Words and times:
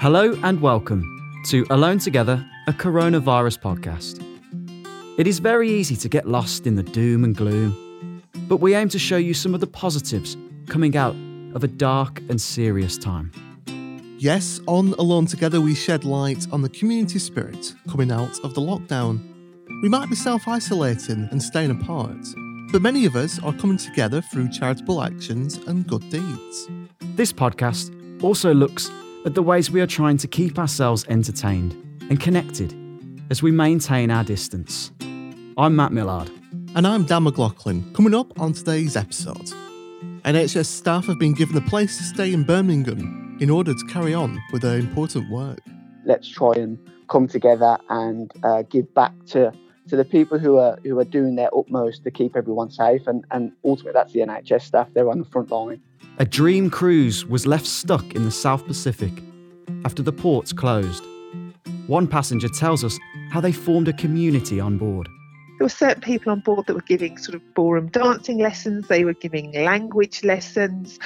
Hello 0.00 0.34
and 0.44 0.62
welcome 0.62 1.04
to 1.44 1.66
Alone 1.68 1.98
Together, 1.98 2.42
a 2.66 2.72
coronavirus 2.72 3.58
podcast. 3.58 4.18
It 5.18 5.26
is 5.26 5.40
very 5.40 5.68
easy 5.68 5.94
to 5.94 6.08
get 6.08 6.26
lost 6.26 6.66
in 6.66 6.76
the 6.76 6.82
doom 6.82 7.22
and 7.22 7.36
gloom, 7.36 8.22
but 8.48 8.60
we 8.62 8.74
aim 8.74 8.88
to 8.88 8.98
show 8.98 9.18
you 9.18 9.34
some 9.34 9.52
of 9.52 9.60
the 9.60 9.66
positives 9.66 10.38
coming 10.70 10.96
out 10.96 11.14
of 11.54 11.64
a 11.64 11.68
dark 11.68 12.20
and 12.30 12.40
serious 12.40 12.96
time. 12.96 13.30
Yes, 14.18 14.62
on 14.66 14.94
Alone 14.94 15.26
Together, 15.26 15.60
we 15.60 15.74
shed 15.74 16.06
light 16.06 16.46
on 16.50 16.62
the 16.62 16.70
community 16.70 17.18
spirit 17.18 17.74
coming 17.90 18.10
out 18.10 18.40
of 18.42 18.54
the 18.54 18.62
lockdown. 18.62 19.20
We 19.82 19.90
might 19.90 20.08
be 20.08 20.16
self 20.16 20.48
isolating 20.48 21.28
and 21.30 21.42
staying 21.42 21.72
apart, 21.72 22.26
but 22.72 22.80
many 22.80 23.04
of 23.04 23.16
us 23.16 23.38
are 23.42 23.52
coming 23.52 23.76
together 23.76 24.22
through 24.22 24.48
charitable 24.48 25.02
actions 25.02 25.58
and 25.58 25.86
good 25.86 26.08
deeds. 26.08 26.70
This 27.16 27.34
podcast 27.34 27.92
also 28.22 28.54
looks 28.54 28.90
at 29.26 29.34
the 29.34 29.42
ways 29.42 29.70
we 29.70 29.80
are 29.80 29.86
trying 29.86 30.16
to 30.16 30.26
keep 30.26 30.58
ourselves 30.58 31.04
entertained 31.08 31.72
and 32.08 32.18
connected 32.18 32.74
as 33.30 33.42
we 33.42 33.50
maintain 33.50 34.10
our 34.10 34.24
distance. 34.24 34.92
I'm 35.58 35.76
Matt 35.76 35.92
Millard. 35.92 36.30
And 36.74 36.86
I'm 36.86 37.04
Dan 37.04 37.24
McLaughlin. 37.24 37.92
Coming 37.94 38.14
up 38.14 38.40
on 38.40 38.52
today's 38.52 38.96
episode, 38.96 39.52
NHS 40.24 40.66
staff 40.66 41.06
have 41.06 41.18
been 41.18 41.34
given 41.34 41.56
a 41.56 41.60
place 41.60 41.98
to 41.98 42.04
stay 42.04 42.32
in 42.32 42.44
Birmingham 42.44 43.36
in 43.40 43.50
order 43.50 43.74
to 43.74 43.86
carry 43.86 44.14
on 44.14 44.40
with 44.52 44.62
their 44.62 44.78
important 44.78 45.30
work. 45.30 45.58
Let's 46.06 46.28
try 46.28 46.52
and 46.54 46.78
come 47.08 47.28
together 47.28 47.76
and 47.88 48.32
uh, 48.42 48.62
give 48.62 48.92
back 48.94 49.12
to 49.28 49.52
to 49.90 49.96
the 49.96 50.04
people 50.04 50.38
who 50.38 50.56
are 50.56 50.78
who 50.84 50.98
are 50.98 51.04
doing 51.04 51.34
their 51.34 51.50
utmost 51.56 52.04
to 52.04 52.10
keep 52.10 52.36
everyone 52.36 52.70
safe 52.70 53.06
and, 53.06 53.24
and 53.30 53.52
ultimately 53.64 53.92
that's 53.92 54.12
the 54.12 54.20
NHS 54.20 54.62
staff 54.62 54.88
they're 54.94 55.10
on 55.10 55.18
the 55.18 55.24
front 55.24 55.50
line. 55.50 55.82
A 56.18 56.24
dream 56.24 56.70
cruise 56.70 57.26
was 57.26 57.46
left 57.46 57.66
stuck 57.66 58.14
in 58.14 58.24
the 58.24 58.30
South 58.30 58.66
Pacific 58.66 59.12
after 59.84 60.02
the 60.02 60.12
ports 60.12 60.52
closed. 60.52 61.04
One 61.86 62.06
passenger 62.06 62.48
tells 62.48 62.84
us 62.84 62.98
how 63.30 63.40
they 63.40 63.52
formed 63.52 63.88
a 63.88 63.92
community 63.92 64.60
on 64.60 64.78
board 64.78 65.08
there 65.60 65.66
were 65.66 65.68
certain 65.68 66.00
people 66.00 66.32
on 66.32 66.40
board 66.40 66.66
that 66.66 66.74
were 66.74 66.80
giving 66.80 67.18
sort 67.18 67.34
of 67.34 67.42
ballroom 67.52 67.88
dancing 67.88 68.38
lessons, 68.38 68.88
they 68.88 69.04
were 69.04 69.12
giving 69.12 69.52
language 69.52 70.24
lessons. 70.24 70.98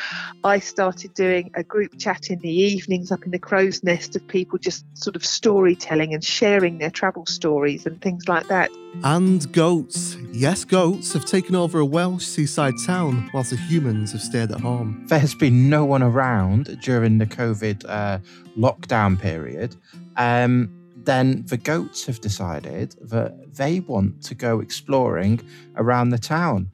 I 0.44 0.60
started 0.60 1.12
doing 1.14 1.50
a 1.56 1.64
group 1.64 1.98
chat 1.98 2.30
in 2.30 2.38
the 2.38 2.48
evenings 2.48 3.10
up 3.10 3.25
in 3.25 3.32
the 3.32 3.38
crow's 3.41 3.82
nest 3.82 4.14
of 4.14 4.25
people 4.28 4.60
just 4.60 4.84
sort 4.97 5.16
of 5.16 5.27
storytelling 5.27 6.14
and 6.14 6.22
sharing 6.22 6.78
their 6.78 6.91
travel 6.91 7.27
stories 7.27 7.84
and 7.84 8.00
things 8.00 8.28
like 8.28 8.47
that. 8.47 8.70
And 9.02 9.52
goats. 9.52 10.16
Yes, 10.30 10.62
goats 10.64 11.12
have 11.14 11.25
taken 11.25 11.56
over 11.56 11.80
a 11.80 11.84
Welsh 11.84 12.25
seaside 12.25 12.75
town 12.86 13.28
whilst 13.34 13.50
the 13.50 13.56
humans 13.56 14.12
have 14.12 14.22
stayed 14.22 14.52
at 14.52 14.60
home. 14.60 15.05
There 15.08 15.19
has 15.19 15.34
been 15.34 15.69
no 15.69 15.84
one 15.84 16.05
around 16.05 16.80
during 16.80 17.19
the 17.19 17.27
COVID 17.27 17.84
uh, 17.88 18.20
lockdown 18.56 19.20
period. 19.20 19.75
Um, 20.16 20.83
then 21.05 21.44
the 21.47 21.56
goats 21.56 22.06
have 22.06 22.20
decided 22.20 22.97
that 23.02 23.55
they 23.55 23.80
want 23.80 24.22
to 24.24 24.34
go 24.34 24.60
exploring 24.60 25.41
around 25.77 26.10
the 26.10 26.19
town. 26.19 26.70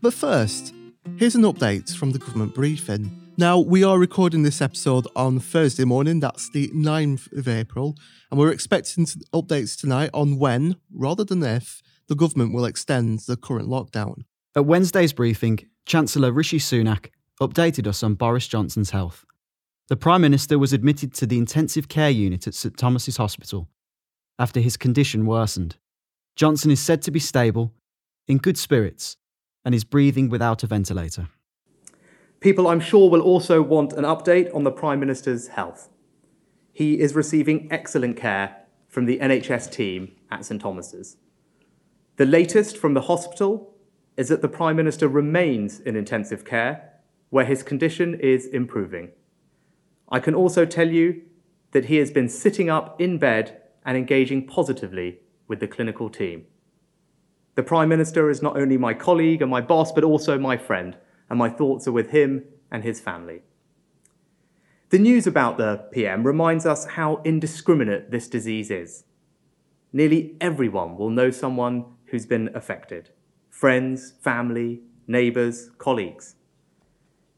But 0.00 0.14
first, 0.14 0.74
here's 1.16 1.34
an 1.34 1.42
update 1.42 1.94
from 1.96 2.12
the 2.12 2.18
government 2.18 2.54
briefing. 2.54 3.10
Now, 3.36 3.58
we 3.58 3.84
are 3.84 3.98
recording 3.98 4.42
this 4.42 4.60
episode 4.60 5.06
on 5.14 5.38
Thursday 5.38 5.84
morning, 5.84 6.18
that's 6.20 6.50
the 6.50 6.68
9th 6.68 7.32
of 7.38 7.46
April, 7.46 7.94
and 8.30 8.38
we're 8.40 8.50
expecting 8.50 9.06
updates 9.32 9.78
tonight 9.78 10.10
on 10.12 10.38
when, 10.38 10.76
rather 10.92 11.22
than 11.22 11.42
if, 11.42 11.80
the 12.08 12.16
government 12.16 12.52
will 12.52 12.64
extend 12.64 13.20
the 13.20 13.36
current 13.36 13.68
lockdown. 13.68 14.24
At 14.56 14.66
Wednesday's 14.66 15.12
briefing, 15.12 15.60
Chancellor 15.86 16.32
Rishi 16.32 16.58
Sunak 16.58 17.10
updated 17.40 17.86
us 17.86 18.02
on 18.02 18.14
Boris 18.14 18.48
Johnson's 18.48 18.90
health. 18.90 19.24
The 19.88 19.96
Prime 19.96 20.20
Minister 20.20 20.58
was 20.58 20.74
admitted 20.74 21.14
to 21.14 21.26
the 21.26 21.38
intensive 21.38 21.88
care 21.88 22.10
unit 22.10 22.46
at 22.46 22.54
St 22.54 22.76
Thomas's 22.76 23.16
Hospital 23.16 23.70
after 24.38 24.60
his 24.60 24.76
condition 24.76 25.24
worsened. 25.24 25.76
Johnson 26.36 26.70
is 26.70 26.78
said 26.78 27.00
to 27.02 27.10
be 27.10 27.18
stable, 27.18 27.72
in 28.26 28.36
good 28.36 28.58
spirits, 28.58 29.16
and 29.64 29.74
is 29.74 29.84
breathing 29.84 30.28
without 30.28 30.62
a 30.62 30.66
ventilator. 30.66 31.28
People, 32.40 32.68
I'm 32.68 32.80
sure, 32.80 33.08
will 33.08 33.22
also 33.22 33.62
want 33.62 33.94
an 33.94 34.04
update 34.04 34.54
on 34.54 34.62
the 34.62 34.70
Prime 34.70 35.00
Minister's 35.00 35.48
health. 35.48 35.88
He 36.70 37.00
is 37.00 37.14
receiving 37.14 37.66
excellent 37.72 38.18
care 38.18 38.58
from 38.88 39.06
the 39.06 39.18
NHS 39.18 39.72
team 39.72 40.12
at 40.30 40.44
St 40.44 40.60
Thomas's. 40.60 41.16
The 42.16 42.26
latest 42.26 42.76
from 42.76 42.92
the 42.92 43.02
hospital 43.02 43.74
is 44.18 44.28
that 44.28 44.42
the 44.42 44.48
Prime 44.48 44.76
Minister 44.76 45.08
remains 45.08 45.80
in 45.80 45.96
intensive 45.96 46.44
care, 46.44 46.92
where 47.30 47.46
his 47.46 47.62
condition 47.62 48.20
is 48.20 48.46
improving. 48.46 49.12
I 50.10 50.20
can 50.20 50.34
also 50.34 50.64
tell 50.64 50.88
you 50.88 51.22
that 51.72 51.86
he 51.86 51.96
has 51.96 52.10
been 52.10 52.28
sitting 52.28 52.70
up 52.70 53.00
in 53.00 53.18
bed 53.18 53.60
and 53.84 53.96
engaging 53.96 54.46
positively 54.46 55.20
with 55.46 55.60
the 55.60 55.68
clinical 55.68 56.08
team. 56.08 56.46
The 57.54 57.62
Prime 57.62 57.88
Minister 57.88 58.30
is 58.30 58.40
not 58.40 58.56
only 58.56 58.76
my 58.78 58.94
colleague 58.94 59.42
and 59.42 59.50
my 59.50 59.60
boss, 59.60 59.92
but 59.92 60.04
also 60.04 60.38
my 60.38 60.56
friend, 60.56 60.96
and 61.28 61.38
my 61.38 61.50
thoughts 61.50 61.86
are 61.88 61.92
with 61.92 62.10
him 62.10 62.44
and 62.70 62.84
his 62.84 63.00
family. 63.00 63.42
The 64.90 64.98
news 64.98 65.26
about 65.26 65.58
the 65.58 65.84
PM 65.92 66.24
reminds 66.26 66.64
us 66.64 66.86
how 66.86 67.20
indiscriminate 67.24 68.10
this 68.10 68.28
disease 68.28 68.70
is. 68.70 69.04
Nearly 69.92 70.36
everyone 70.40 70.96
will 70.96 71.10
know 71.10 71.30
someone 71.30 71.84
who's 72.06 72.26
been 72.26 72.50
affected 72.54 73.10
friends, 73.50 74.12
family, 74.20 74.80
neighbours, 75.06 75.70
colleagues. 75.78 76.36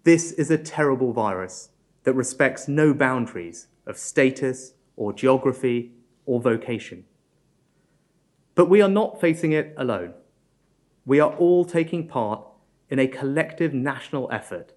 This 0.05 0.33
is 0.33 0.51
a 0.51 0.59
terrible 0.59 1.13
virus 1.13 1.71
that 2.05 2.15
respects 2.15 2.69
no 2.69 2.95
boundaries 2.95 3.69
of 3.87 3.99
status 3.99 4.75
or 4.97 5.13
geography 5.13 5.93
or 6.27 6.41
vocation. 6.41 7.05
But 8.55 8.69
we 8.69 8.83
are 8.83 8.89
not 8.89 9.21
facing 9.21 9.53
it 9.53 9.75
alone. 9.77 10.15
We 11.07 11.21
are 11.21 11.35
all 11.35 11.65
taking 11.65 12.07
part 12.07 12.45
in 12.89 12.99
a 12.99 13.07
collective 13.07 13.73
national 13.73 14.29
effort 14.33 14.73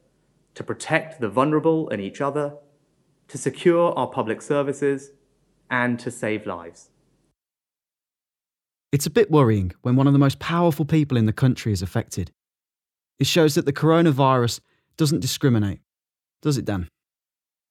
to 0.56 0.64
protect 0.64 1.20
the 1.20 1.30
vulnerable 1.30 1.90
and 1.90 2.02
each 2.02 2.22
other, 2.22 2.56
to 3.28 3.38
secure 3.38 3.92
our 3.98 4.08
public 4.08 4.42
services, 4.42 5.12
and 5.70 6.00
to 6.00 6.12
save 6.12 6.46
lives. 6.46 6.90
It's 8.92 9.08
a 9.08 9.10
bit 9.10 9.32
worrying 9.32 9.74
when 9.82 9.96
one 9.96 10.06
of 10.06 10.14
the 10.14 10.20
most 10.20 10.38
powerful 10.38 10.86
people 10.86 11.18
in 11.18 11.26
the 11.26 11.34
country 11.34 11.74
is 11.74 11.82
affected. 11.82 12.32
It 13.20 13.26
shows 13.26 13.56
that 13.56 13.66
the 13.66 13.74
coronavirus 13.74 14.60
doesn't 14.98 15.20
discriminate, 15.20 15.80
does 16.42 16.58
it, 16.58 16.66
Dan? 16.66 16.88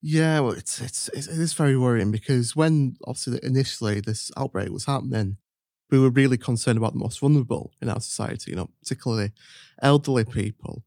Yeah, 0.03 0.41
well, 0.41 0.53
it's 0.53 0.81
it's 0.81 1.09
it 1.09 1.29
is 1.29 1.53
very 1.53 1.77
worrying 1.77 2.11
because 2.11 2.57
when 2.57 2.97
obviously 3.07 3.39
initially 3.43 4.01
this 4.01 4.33
outbreak 4.37 4.71
was 4.71 4.87
happening, 4.87 5.37
we 5.91 5.99
were 5.99 6.11
really 6.11 6.37
concerned 6.37 6.77
about 6.77 6.93
the 6.93 6.99
most 6.99 7.21
vulnerable 7.21 7.73
in 7.81 7.89
our 7.89 8.01
society, 8.01 8.51
you 8.51 8.57
know, 8.57 8.69
particularly 8.81 9.31
elderly 9.81 10.25
people. 10.25 10.83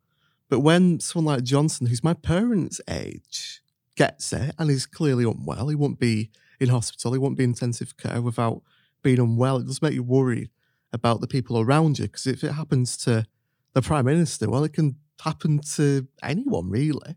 But 0.50 0.60
when 0.60 1.00
someone 1.00 1.36
like 1.36 1.44
Johnson, 1.46 1.88
who's 1.88 2.04
my 2.04 2.14
parents' 2.14 2.82
age, 2.90 3.62
gets 3.96 4.34
it 4.34 4.54
and 4.60 4.70
is 4.70 4.86
clearly 4.86 5.24
unwell, 5.24 5.70
he 5.70 5.76
won't 5.76 6.00
be 6.00 6.30
in 6.60 6.70
hospital, 6.70 7.14
he 7.14 7.20
won't 7.20 7.38
be 7.38 7.46
in 7.46 7.52
intensive 7.52 7.96
care 7.98 8.22
without 8.22 8.64
being 9.02 9.20
unwell. 9.20 9.58
It 9.58 9.68
does 9.68 9.82
make 9.82 9.94
you 9.94 10.04
worry 10.04 10.50
about 10.92 11.22
the 11.22 11.28
people 11.28 11.58
around 11.60 12.00
you 12.00 12.06
because 12.06 12.28
if 12.28 12.44
it 12.44 12.52
happens 12.52 12.98
to 12.98 13.26
the 13.74 13.82
prime 13.82 14.06
minister, 14.06 14.50
well, 14.50 14.66
it 14.66 14.74
can 14.74 14.98
happen 15.22 15.60
to 15.76 16.06
anyone 16.22 16.70
really. 16.70 17.16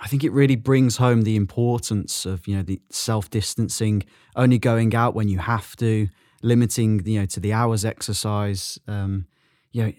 I 0.00 0.06
think 0.06 0.22
it 0.22 0.32
really 0.32 0.56
brings 0.56 0.96
home 0.98 1.22
the 1.22 1.36
importance 1.36 2.24
of 2.24 2.46
you 2.46 2.56
know 2.56 2.62
the 2.62 2.80
self 2.90 3.30
distancing, 3.30 4.04
only 4.36 4.58
going 4.58 4.94
out 4.94 5.14
when 5.14 5.28
you 5.28 5.38
have 5.38 5.74
to, 5.76 6.08
limiting 6.42 7.04
you 7.04 7.20
know 7.20 7.26
to 7.26 7.40
the 7.40 7.52
hours 7.52 7.84
exercise. 7.84 8.78
Um, 8.86 9.26
you 9.72 9.84
know, 9.84 9.92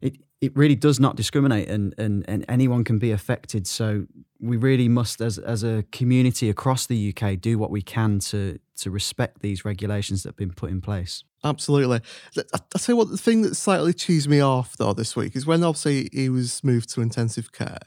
it 0.00 0.16
it 0.40 0.56
really 0.56 0.76
does 0.76 1.00
not 1.00 1.16
discriminate, 1.16 1.68
and 1.68 1.94
and 1.98 2.24
and 2.28 2.44
anyone 2.48 2.84
can 2.84 2.98
be 2.98 3.10
affected. 3.10 3.66
So 3.66 4.06
we 4.40 4.56
really 4.56 4.88
must, 4.88 5.20
as 5.20 5.38
as 5.38 5.64
a 5.64 5.84
community 5.90 6.48
across 6.48 6.86
the 6.86 7.12
UK, 7.12 7.40
do 7.40 7.58
what 7.58 7.70
we 7.70 7.82
can 7.82 8.20
to 8.20 8.60
to 8.76 8.90
respect 8.90 9.40
these 9.40 9.64
regulations 9.64 10.22
that 10.22 10.30
have 10.30 10.36
been 10.36 10.52
put 10.52 10.70
in 10.70 10.80
place. 10.80 11.24
Absolutely. 11.42 12.00
I, 12.36 12.42
I 12.74 12.78
tell 12.78 12.94
you 12.94 12.96
what, 12.96 13.10
the 13.10 13.18
thing 13.18 13.42
that 13.42 13.54
slightly 13.54 13.92
cheesed 13.92 14.28
me 14.28 14.40
off 14.40 14.76
though 14.78 14.94
this 14.94 15.14
week 15.14 15.36
is 15.36 15.46
when 15.46 15.62
obviously 15.62 16.08
he 16.12 16.28
was 16.28 16.64
moved 16.64 16.88
to 16.94 17.02
intensive 17.02 17.52
care 17.52 17.78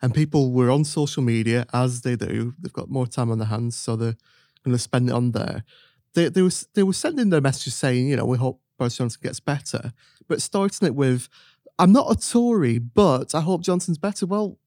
and 0.00 0.14
people 0.14 0.52
were 0.52 0.70
on 0.70 0.84
social 0.84 1.22
media 1.22 1.66
as 1.72 2.02
they 2.02 2.16
do. 2.16 2.54
They've 2.58 2.72
got 2.72 2.90
more 2.90 3.06
time 3.06 3.30
on 3.30 3.38
their 3.38 3.48
hands, 3.48 3.76
so 3.76 3.96
they're 3.96 4.16
going 4.64 4.76
to 4.76 4.78
spend 4.78 5.08
it 5.08 5.14
on 5.14 5.32
there. 5.32 5.64
They 6.14 6.28
they 6.28 6.42
was 6.42 6.68
they 6.74 6.82
were 6.82 6.92
sending 6.92 7.30
their 7.30 7.40
messages 7.40 7.74
saying, 7.74 8.08
you 8.08 8.16
know, 8.16 8.26
we 8.26 8.38
hope 8.38 8.60
Boris 8.78 8.96
Johnson 8.96 9.20
gets 9.22 9.40
better, 9.40 9.92
but 10.28 10.42
starting 10.42 10.86
it 10.86 10.94
with, 10.94 11.28
"I'm 11.78 11.92
not 11.92 12.10
a 12.10 12.16
Tory, 12.16 12.78
but 12.78 13.34
I 13.34 13.40
hope 13.40 13.62
Johnson's 13.62 13.98
better." 13.98 14.26
Well, 14.26 14.58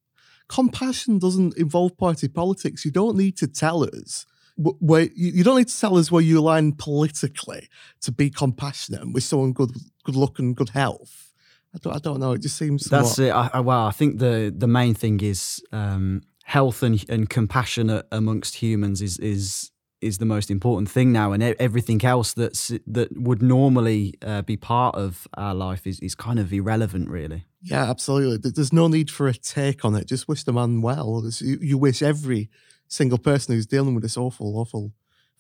compassion 0.48 1.18
doesn't 1.18 1.57
involve 1.57 1.98
party 1.98 2.28
politics. 2.28 2.86
You 2.86 2.92
don't 2.92 3.18
need 3.18 3.38
to 3.38 3.48
tell 3.48 3.83
us 3.83 4.25
where 4.57 5.10
you 5.16 5.44
don't 5.44 5.57
need 5.57 5.69
to 5.69 5.80
tell 5.80 5.98
us 5.98 6.12
where 6.12 6.22
you 6.22 6.39
align 6.39 6.74
politically 6.74 7.68
to 8.01 8.12
be 8.12 8.30
compassionate 8.30 9.01
and 9.01 9.13
with 9.13 9.24
someone 9.24 9.54
good 9.54 9.72
good 10.04 10.16
luck 10.16 10.39
and 10.39 10.56
good 10.56 10.69
health. 10.69 11.31
I 11.73 11.77
don't, 11.81 11.95
I 11.95 12.00
don't 12.00 12.19
know. 12.19 12.33
It 12.33 12.41
just 12.41 12.57
seems 12.57 12.85
that's 12.85 13.18
it. 13.19 13.31
I, 13.31 13.59
well, 13.62 13.85
I 13.85 13.91
think 13.91 14.19
the 14.19 14.53
the 14.56 14.68
main 14.68 14.94
thing 14.94 15.21
is 15.21 15.63
um, 15.71 16.21
health 16.44 16.83
and, 16.83 17.03
and 17.09 17.29
compassion 17.29 18.01
amongst 18.12 18.56
humans 18.56 19.01
is 19.01 19.18
is 19.19 19.71
is 20.01 20.18
the 20.18 20.25
most 20.25 20.50
important 20.50 20.89
thing 20.89 21.12
now, 21.12 21.31
and 21.31 21.44
everything 21.44 22.03
else 22.03 22.33
that's 22.33 22.71
that 22.88 23.09
would 23.15 23.41
normally 23.41 24.15
uh, 24.21 24.41
be 24.41 24.57
part 24.57 24.95
of 24.95 25.27
our 25.35 25.53
life 25.53 25.88
is 25.88 26.00
is 26.00 26.15
kind 26.15 26.39
of 26.39 26.51
irrelevant, 26.51 27.09
really. 27.09 27.45
Yeah, 27.62 27.89
absolutely. 27.89 28.51
There's 28.51 28.73
no 28.73 28.88
need 28.88 29.12
for 29.12 29.27
a 29.27 29.33
take 29.33 29.85
on 29.85 29.95
it. 29.95 30.07
Just 30.07 30.27
wish 30.27 30.44
the 30.44 30.53
man 30.53 30.81
well. 30.81 31.23
You, 31.39 31.59
you 31.62 31.77
wish 31.77 32.01
every 32.01 32.50
single 32.88 33.19
person 33.19 33.53
who's 33.53 33.68
dealing 33.68 33.94
with 33.94 34.03
this 34.03 34.18
awful, 34.18 34.57
awful 34.57 34.91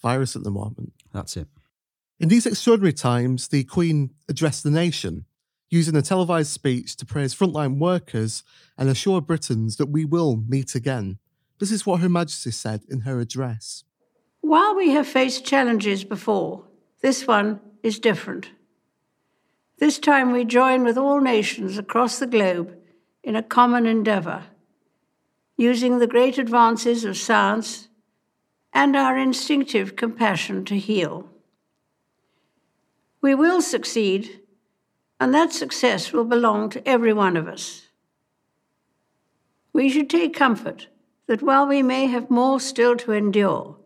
virus 0.01 0.35
at 0.35 0.43
the 0.43 0.51
moment. 0.51 0.93
That's 1.11 1.35
it. 1.35 1.47
In 2.19 2.29
these 2.29 2.45
extraordinary 2.45 2.93
times, 2.93 3.47
the 3.47 3.63
Queen 3.63 4.11
addressed 4.29 4.63
the 4.63 4.69
nation, 4.69 5.25
using 5.71 5.95
a 5.95 6.01
televised 6.01 6.51
speech 6.51 6.97
to 6.97 7.05
praise 7.05 7.33
frontline 7.33 7.79
workers 7.79 8.43
and 8.77 8.89
assure 8.89 9.21
Britons 9.21 9.77
that 9.77 9.87
we 9.87 10.03
will 10.05 10.35
meet 10.35 10.75
again. 10.75 11.17
This 11.59 11.71
is 11.71 11.85
what 11.85 12.01
Her 12.01 12.09
Majesty 12.09 12.51
said 12.51 12.81
in 12.89 13.01
her 13.01 13.19
address. 13.19 13.85
While 14.41 14.75
we 14.75 14.89
have 14.89 15.07
faced 15.07 15.45
challenges 15.45 16.03
before, 16.03 16.65
this 17.01 17.25
one 17.25 17.61
is 17.83 17.99
different. 17.99 18.51
This 19.79 19.97
time 19.97 20.31
we 20.31 20.43
join 20.43 20.83
with 20.83 20.97
all 20.97 21.21
nations 21.21 21.77
across 21.77 22.19
the 22.19 22.27
globe 22.27 22.75
in 23.23 23.35
a 23.35 23.43
common 23.43 23.85
endeavour, 23.85 24.43
using 25.55 25.99
the 25.99 26.07
great 26.07 26.37
advances 26.37 27.05
of 27.05 27.17
science 27.17 27.87
and 28.73 28.95
our 28.95 29.17
instinctive 29.17 29.95
compassion 29.95 30.65
to 30.65 30.77
heal. 30.77 31.29
We 33.21 33.35
will 33.35 33.61
succeed, 33.61 34.40
and 35.21 35.35
that 35.35 35.53
success 35.53 36.11
will 36.11 36.23
belong 36.23 36.67
to 36.67 36.85
every 36.89 37.13
one 37.13 37.37
of 37.37 37.47
us. 37.47 37.89
We 39.71 39.87
should 39.87 40.09
take 40.09 40.33
comfort 40.33 40.87
that 41.27 41.43
while 41.43 41.67
we 41.67 41.83
may 41.83 42.07
have 42.07 42.31
more 42.31 42.59
still 42.59 42.97
to 42.97 43.11
endure, 43.11 43.77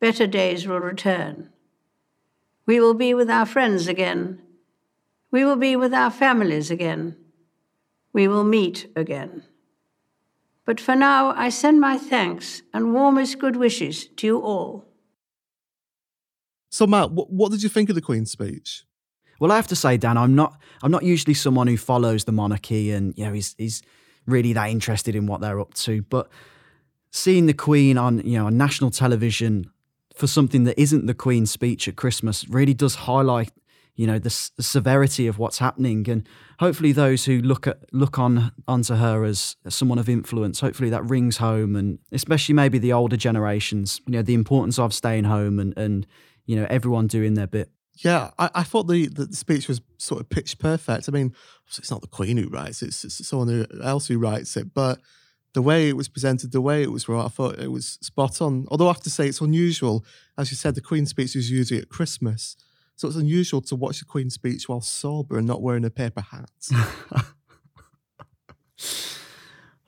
better 0.00 0.26
days 0.26 0.68
will 0.68 0.80
return. 0.80 1.48
We 2.66 2.78
will 2.78 2.92
be 2.92 3.14
with 3.14 3.30
our 3.30 3.46
friends 3.46 3.88
again. 3.88 4.42
We 5.30 5.46
will 5.46 5.56
be 5.56 5.76
with 5.76 5.94
our 5.94 6.10
families 6.10 6.70
again. 6.70 7.16
We 8.12 8.28
will 8.28 8.44
meet 8.44 8.92
again. 8.94 9.44
But 10.66 10.78
for 10.78 10.94
now, 10.94 11.30
I 11.30 11.48
send 11.48 11.80
my 11.80 11.96
thanks 11.96 12.60
and 12.74 12.92
warmest 12.92 13.38
good 13.38 13.56
wishes 13.56 14.08
to 14.18 14.26
you 14.26 14.38
all. 14.40 14.84
So, 16.68 16.86
Matt, 16.86 17.12
what, 17.12 17.50
did 17.50 17.62
you 17.62 17.70
think 17.70 17.88
of 17.88 17.94
the 17.94 18.02
Queen's 18.02 18.30
speech? 18.30 18.84
Well, 19.42 19.50
I 19.50 19.56
have 19.56 19.66
to 19.66 19.76
say, 19.76 19.96
Dan, 19.96 20.16
I'm 20.16 20.36
not. 20.36 20.56
I'm 20.84 20.92
not 20.92 21.02
usually 21.02 21.34
someone 21.34 21.66
who 21.66 21.76
follows 21.76 22.26
the 22.26 22.30
monarchy, 22.30 22.92
and 22.92 23.12
you 23.18 23.24
know, 23.24 23.32
he's 23.32 23.56
he's 23.58 23.82
really 24.24 24.52
that 24.52 24.70
interested 24.70 25.16
in 25.16 25.26
what 25.26 25.40
they're 25.40 25.58
up 25.58 25.74
to. 25.74 26.02
But 26.02 26.28
seeing 27.10 27.46
the 27.46 27.52
Queen 27.52 27.98
on 27.98 28.24
you 28.24 28.38
know 28.38 28.46
on 28.46 28.56
national 28.56 28.92
television 28.92 29.68
for 30.14 30.28
something 30.28 30.62
that 30.62 30.80
isn't 30.80 31.06
the 31.06 31.14
Queen's 31.14 31.50
speech 31.50 31.88
at 31.88 31.96
Christmas 31.96 32.48
really 32.50 32.72
does 32.72 32.94
highlight 32.94 33.50
you 33.96 34.06
know 34.06 34.20
the, 34.20 34.50
the, 34.56 34.62
severity 34.62 35.26
of 35.26 35.40
what's 35.40 35.58
happening 35.58 36.08
and 36.08 36.28
hopefully 36.60 36.92
those 36.92 37.24
who 37.24 37.40
look 37.42 37.66
at 37.66 37.80
look 37.92 38.20
on 38.20 38.52
onto 38.68 38.94
her 38.94 39.24
as, 39.24 39.56
as 39.64 39.74
someone 39.74 39.98
of 39.98 40.08
influence 40.08 40.60
hopefully 40.60 40.88
that 40.88 41.04
rings 41.04 41.38
home 41.38 41.74
and 41.74 41.98
especially 42.12 42.54
maybe 42.54 42.78
the 42.78 42.92
older 42.92 43.16
generations 43.16 44.00
you 44.06 44.12
know 44.12 44.22
the 44.22 44.34
importance 44.34 44.78
of 44.78 44.94
staying 44.94 45.24
home 45.24 45.58
and 45.58 45.76
and 45.76 46.06
you 46.46 46.54
know 46.54 46.66
everyone 46.70 47.08
doing 47.08 47.34
their 47.34 47.48
bit 47.48 47.70
yeah 47.98 48.30
i, 48.38 48.50
I 48.54 48.62
thought 48.62 48.88
the, 48.88 49.06
the 49.06 49.34
speech 49.34 49.68
was 49.68 49.80
sort 49.98 50.20
of 50.20 50.28
pitch 50.28 50.58
perfect 50.58 51.08
i 51.08 51.12
mean 51.12 51.34
it's 51.66 51.90
not 51.90 52.00
the 52.00 52.06
queen 52.06 52.36
who 52.36 52.48
writes 52.48 52.82
it 52.82 52.88
it's, 52.88 53.04
it's 53.04 53.26
someone 53.26 53.66
else 53.82 54.06
who 54.06 54.18
writes 54.18 54.56
it 54.56 54.74
but 54.74 54.98
the 55.54 55.62
way 55.62 55.88
it 55.88 55.96
was 55.96 56.08
presented, 56.08 56.52
the 56.52 56.60
way 56.60 56.82
it 56.82 56.90
was 56.90 57.08
wrote, 57.08 57.24
I 57.24 57.28
thought 57.28 57.58
it 57.58 57.70
was 57.70 57.98
spot 58.00 58.40
on. 58.40 58.66
Although 58.70 58.88
I 58.88 58.92
have 58.92 59.02
to 59.02 59.10
say 59.10 59.26
it's 59.26 59.40
unusual. 59.40 60.04
As 60.38 60.50
you 60.50 60.56
said, 60.56 60.74
the 60.74 60.80
Queen's 60.80 61.10
speech 61.10 61.36
is 61.36 61.50
usually 61.50 61.80
at 61.80 61.88
Christmas. 61.88 62.56
So 62.96 63.08
it's 63.08 63.16
unusual 63.16 63.60
to 63.62 63.76
watch 63.76 63.98
the 63.98 64.04
Queen's 64.04 64.34
speech 64.34 64.68
while 64.68 64.80
sober 64.80 65.38
and 65.38 65.46
not 65.46 65.62
wearing 65.62 65.84
a 65.84 65.90
paper 65.90 66.22
hat. 66.22 66.50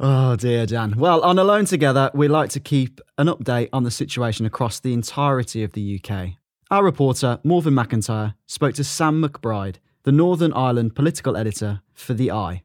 oh 0.01 0.37
dear, 0.37 0.67
Dan. 0.67 0.95
Well, 0.97 1.23
on 1.23 1.39
Alone 1.39 1.65
Together, 1.65 2.11
we 2.13 2.29
like 2.29 2.51
to 2.51 2.61
keep 2.61 3.01
an 3.17 3.29
update 3.29 3.71
on 3.73 3.85
the 3.85 3.91
situation 3.91 4.45
across 4.47 4.81
the 4.81 4.93
entirety 4.93 5.63
of 5.63 5.73
the 5.73 6.01
UK. 6.01 6.33
Our 6.75 6.83
reporter, 6.83 7.39
Morven 7.45 7.73
McIntyre, 7.73 8.35
spoke 8.47 8.75
to 8.75 8.83
Sam 8.83 9.23
McBride, 9.23 9.77
the 10.03 10.11
Northern 10.11 10.53
Ireland 10.53 10.97
political 10.97 11.37
editor 11.37 11.83
for 11.93 12.15
The 12.15 12.33
Eye. 12.33 12.65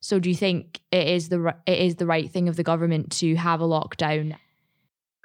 So, 0.00 0.18
do 0.18 0.30
you 0.30 0.34
think 0.34 0.80
it 0.90 1.08
is 1.08 1.28
the 1.28 1.54
it 1.66 1.78
is 1.78 1.96
the 1.96 2.06
right 2.06 2.30
thing 2.30 2.48
of 2.48 2.56
the 2.56 2.62
government 2.62 3.12
to 3.18 3.34
have 3.34 3.60
a 3.60 3.66
lockdown 3.66 4.34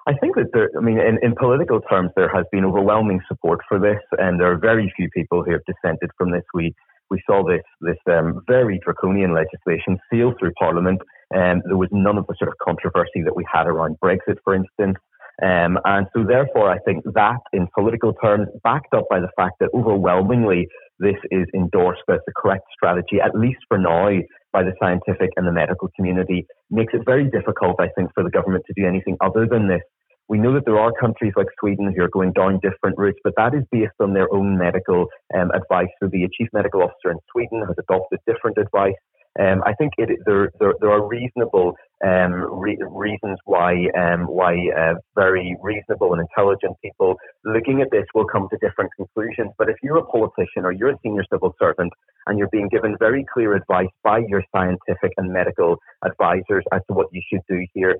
I 0.05 0.13
think 0.19 0.35
that 0.35 0.49
there, 0.53 0.69
I 0.77 0.81
mean, 0.81 0.99
in, 0.99 1.17
in 1.21 1.33
political 1.33 1.79
terms, 1.79 2.09
there 2.17 2.27
has 2.27 2.43
been 2.51 2.65
overwhelming 2.65 3.21
support 3.25 3.61
for 3.69 3.79
this, 3.79 4.01
and 4.17 4.37
there 4.37 4.51
are 4.51 4.57
very 4.57 4.91
few 4.97 5.09
people 5.11 5.45
who 5.45 5.51
have 5.51 5.61
dissented 5.65 6.09
from 6.17 6.31
this. 6.31 6.43
We 6.53 6.75
we 7.09 7.23
saw 7.25 7.41
this 7.47 7.63
this 7.79 7.99
um, 8.11 8.41
very 8.47 8.81
draconian 8.83 9.33
legislation 9.33 9.97
sail 10.11 10.33
through 10.37 10.51
Parliament, 10.59 11.01
and 11.29 11.61
there 11.67 11.77
was 11.77 11.87
none 11.93 12.17
of 12.17 12.27
the 12.27 12.35
sort 12.37 12.49
of 12.49 12.57
controversy 12.61 13.21
that 13.23 13.37
we 13.37 13.45
had 13.49 13.65
around 13.65 13.95
Brexit, 14.03 14.39
for 14.43 14.53
instance. 14.53 14.97
Um, 15.43 15.79
and 15.85 16.05
so, 16.13 16.23
therefore, 16.23 16.69
I 16.69 16.77
think 16.79 17.03
that, 17.15 17.41
in 17.51 17.67
political 17.73 18.13
terms, 18.13 18.47
backed 18.63 18.93
up 18.93 19.05
by 19.09 19.19
the 19.19 19.29
fact 19.35 19.55
that 19.59 19.69
overwhelmingly 19.73 20.67
this 20.99 21.15
is 21.31 21.47
endorsed 21.55 22.03
as 22.09 22.19
the 22.27 22.33
correct 22.37 22.65
strategy, 22.75 23.19
at 23.23 23.33
least 23.33 23.59
for 23.67 23.79
now, 23.79 24.09
by 24.53 24.61
the 24.61 24.73
scientific 24.79 25.31
and 25.35 25.47
the 25.47 25.51
medical 25.51 25.89
community, 25.95 26.45
makes 26.69 26.93
it 26.93 27.01
very 27.05 27.27
difficult, 27.29 27.77
I 27.79 27.89
think, 27.95 28.11
for 28.13 28.23
the 28.23 28.29
government 28.29 28.65
to 28.67 28.73
do 28.79 28.87
anything 28.87 29.17
other 29.19 29.47
than 29.49 29.67
this. 29.67 29.81
We 30.29 30.37
know 30.37 30.53
that 30.53 30.65
there 30.65 30.79
are 30.79 30.93
countries 30.93 31.33
like 31.35 31.47
Sweden 31.59 31.91
who 31.93 32.03
are 32.03 32.09
going 32.09 32.33
down 32.33 32.59
different 32.61 32.97
routes, 32.97 33.19
but 33.23 33.33
that 33.35 33.53
is 33.53 33.63
based 33.71 33.99
on 33.99 34.13
their 34.13 34.31
own 34.33 34.57
medical 34.57 35.07
um, 35.35 35.51
advice. 35.51 35.89
So 36.01 36.07
the 36.07 36.29
chief 36.37 36.47
medical 36.53 36.83
officer 36.83 37.11
in 37.11 37.17
Sweden 37.31 37.63
has 37.67 37.75
adopted 37.79 38.19
different 38.27 38.57
advice. 38.57 38.95
Um, 39.39 39.63
I 39.65 39.73
think 39.73 39.93
it, 39.97 40.19
there, 40.25 40.51
there, 40.59 40.73
there 40.81 40.91
are 40.91 41.07
reasonable 41.07 41.73
um, 42.05 42.33
re- 42.33 42.77
reasons 42.89 43.37
why 43.45 43.87
um, 43.97 44.25
why 44.27 44.55
uh, 44.75 44.95
very 45.15 45.55
reasonable 45.61 46.13
and 46.13 46.21
intelligent 46.21 46.75
people 46.83 47.15
looking 47.45 47.81
at 47.81 47.89
this 47.91 48.05
will 48.13 48.25
come 48.25 48.47
to 48.49 48.57
different 48.57 48.91
conclusions. 48.97 49.51
But 49.57 49.69
if 49.69 49.77
you're 49.83 49.97
a 49.97 50.05
politician 50.05 50.65
or 50.65 50.71
you're 50.71 50.89
a 50.89 50.99
senior 51.03 51.23
civil 51.31 51.55
servant 51.59 51.93
and 52.27 52.37
you're 52.37 52.49
being 52.51 52.69
given 52.69 52.97
very 52.99 53.25
clear 53.33 53.55
advice 53.55 53.93
by 54.03 54.21
your 54.27 54.43
scientific 54.53 55.11
and 55.17 55.31
medical 55.31 55.77
advisors 56.03 56.65
as 56.73 56.81
to 56.87 56.93
what 56.93 57.07
you 57.11 57.21
should 57.31 57.41
do 57.47 57.65
here, 57.73 57.95